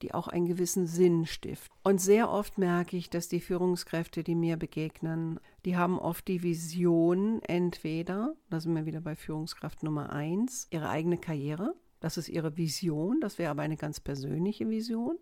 die 0.00 0.14
auch 0.14 0.28
einen 0.28 0.46
gewissen 0.46 0.86
Sinn 0.86 1.26
stiftet. 1.26 1.70
Und 1.82 2.00
sehr 2.00 2.30
oft 2.30 2.56
merke 2.56 2.96
ich, 2.96 3.10
dass 3.10 3.28
die 3.28 3.40
Führungskräfte, 3.40 4.24
die 4.24 4.34
mir 4.34 4.56
begegnen, 4.56 5.38
die 5.66 5.76
haben 5.76 5.98
oft 5.98 6.26
die 6.26 6.42
Vision, 6.42 7.42
entweder, 7.42 8.34
da 8.48 8.60
sind 8.60 8.74
wir 8.74 8.86
wieder 8.86 9.02
bei 9.02 9.14
Führungskraft 9.14 9.82
Nummer 9.82 10.10
eins, 10.10 10.68
ihre 10.70 10.88
eigene 10.88 11.18
Karriere. 11.18 11.74
Das 12.00 12.16
ist 12.16 12.30
ihre 12.30 12.56
Vision, 12.56 13.20
das 13.20 13.36
wäre 13.36 13.50
aber 13.50 13.60
eine 13.60 13.76
ganz 13.76 14.00
persönliche 14.00 14.70
Vision. 14.70 15.18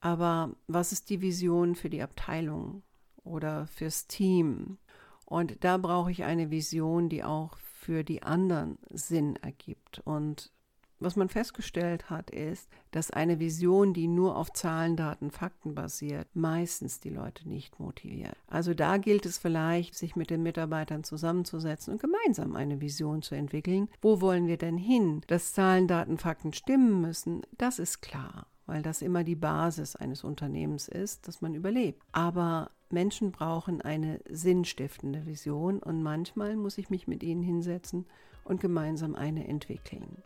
Aber 0.00 0.54
was 0.66 0.92
ist 0.92 1.10
die 1.10 1.20
Vision 1.20 1.74
für 1.74 1.90
die 1.90 2.00
Abteilung 2.00 2.82
oder 3.22 3.66
fürs 3.66 4.06
Team? 4.06 4.78
Und 5.26 5.62
da 5.62 5.76
brauche 5.76 6.10
ich 6.10 6.24
eine 6.24 6.50
Vision, 6.50 7.10
die 7.10 7.22
auch 7.22 7.58
für 7.80 8.04
die 8.04 8.22
anderen 8.22 8.78
Sinn 8.90 9.36
ergibt. 9.36 10.02
Und 10.04 10.52
was 10.98 11.16
man 11.16 11.30
festgestellt 11.30 12.10
hat, 12.10 12.30
ist, 12.30 12.68
dass 12.90 13.10
eine 13.10 13.40
Vision, 13.40 13.94
die 13.94 14.06
nur 14.06 14.36
auf 14.36 14.52
Zahlen, 14.52 14.96
Daten, 14.96 15.30
Fakten 15.30 15.74
basiert, 15.74 16.28
meistens 16.34 17.00
die 17.00 17.08
Leute 17.08 17.48
nicht 17.48 17.80
motiviert. 17.80 18.36
Also 18.46 18.74
da 18.74 18.98
gilt 18.98 19.24
es 19.24 19.38
vielleicht, 19.38 19.94
sich 19.94 20.14
mit 20.14 20.28
den 20.28 20.42
Mitarbeitern 20.42 21.02
zusammenzusetzen 21.02 21.94
und 21.94 22.02
gemeinsam 22.02 22.54
eine 22.54 22.82
Vision 22.82 23.22
zu 23.22 23.34
entwickeln. 23.34 23.88
Wo 24.02 24.20
wollen 24.20 24.46
wir 24.46 24.58
denn 24.58 24.76
hin? 24.76 25.22
Dass 25.26 25.54
Zahlen, 25.54 25.88
Daten, 25.88 26.18
Fakten 26.18 26.52
stimmen 26.52 27.00
müssen, 27.00 27.42
das 27.56 27.78
ist 27.78 28.02
klar, 28.02 28.46
weil 28.66 28.82
das 28.82 29.00
immer 29.00 29.24
die 29.24 29.36
Basis 29.36 29.96
eines 29.96 30.22
Unternehmens 30.22 30.86
ist, 30.86 31.26
dass 31.26 31.40
man 31.40 31.54
überlebt. 31.54 32.02
Aber 32.12 32.72
Menschen 32.92 33.32
brauchen 33.32 33.80
eine 33.80 34.20
sinnstiftende 34.28 35.26
Vision 35.26 35.78
und 35.78 36.02
manchmal 36.02 36.56
muss 36.56 36.78
ich 36.78 36.90
mich 36.90 37.06
mit 37.06 37.22
ihnen 37.22 37.42
hinsetzen 37.42 38.06
und 38.44 38.60
gemeinsam 38.60 39.14
eine 39.14 39.46
entwickeln. 39.46 40.22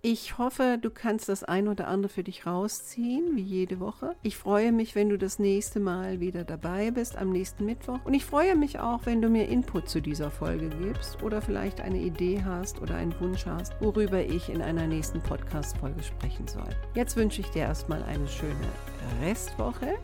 Ich 0.00 0.38
hoffe, 0.38 0.78
du 0.80 0.90
kannst 0.90 1.28
das 1.28 1.42
ein 1.42 1.66
oder 1.66 1.88
andere 1.88 2.08
für 2.08 2.22
dich 2.22 2.46
rausziehen, 2.46 3.34
wie 3.34 3.42
jede 3.42 3.80
Woche. 3.80 4.14
Ich 4.22 4.36
freue 4.36 4.70
mich, 4.70 4.94
wenn 4.94 5.08
du 5.08 5.18
das 5.18 5.40
nächste 5.40 5.80
Mal 5.80 6.20
wieder 6.20 6.44
dabei 6.44 6.92
bist, 6.92 7.16
am 7.16 7.30
nächsten 7.30 7.64
Mittwoch. 7.64 7.98
Und 8.04 8.14
ich 8.14 8.24
freue 8.24 8.54
mich 8.54 8.78
auch, 8.78 9.06
wenn 9.06 9.20
du 9.20 9.28
mir 9.28 9.48
Input 9.48 9.88
zu 9.88 10.00
dieser 10.00 10.30
Folge 10.30 10.68
gibst 10.68 11.20
oder 11.24 11.42
vielleicht 11.42 11.80
eine 11.80 11.98
Idee 11.98 12.40
hast 12.44 12.80
oder 12.80 12.94
einen 12.94 13.18
Wunsch 13.18 13.44
hast, 13.44 13.72
worüber 13.80 14.24
ich 14.24 14.48
in 14.48 14.62
einer 14.62 14.86
nächsten 14.86 15.20
Podcast-Folge 15.20 16.04
sprechen 16.04 16.46
soll. 16.46 16.68
Jetzt 16.94 17.16
wünsche 17.16 17.40
ich 17.40 17.48
dir 17.48 17.62
erstmal 17.62 18.04
eine 18.04 18.28
schöne 18.28 18.54
Restwoche 19.20 19.98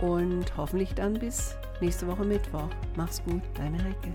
und 0.00 0.56
hoffentlich 0.56 0.94
dann 0.94 1.14
bis 1.14 1.56
nächste 1.80 2.06
Woche 2.06 2.24
Mittwoch. 2.24 2.68
Mach's 2.96 3.22
gut, 3.24 3.42
deine 3.56 3.78
Heike. 3.82 4.12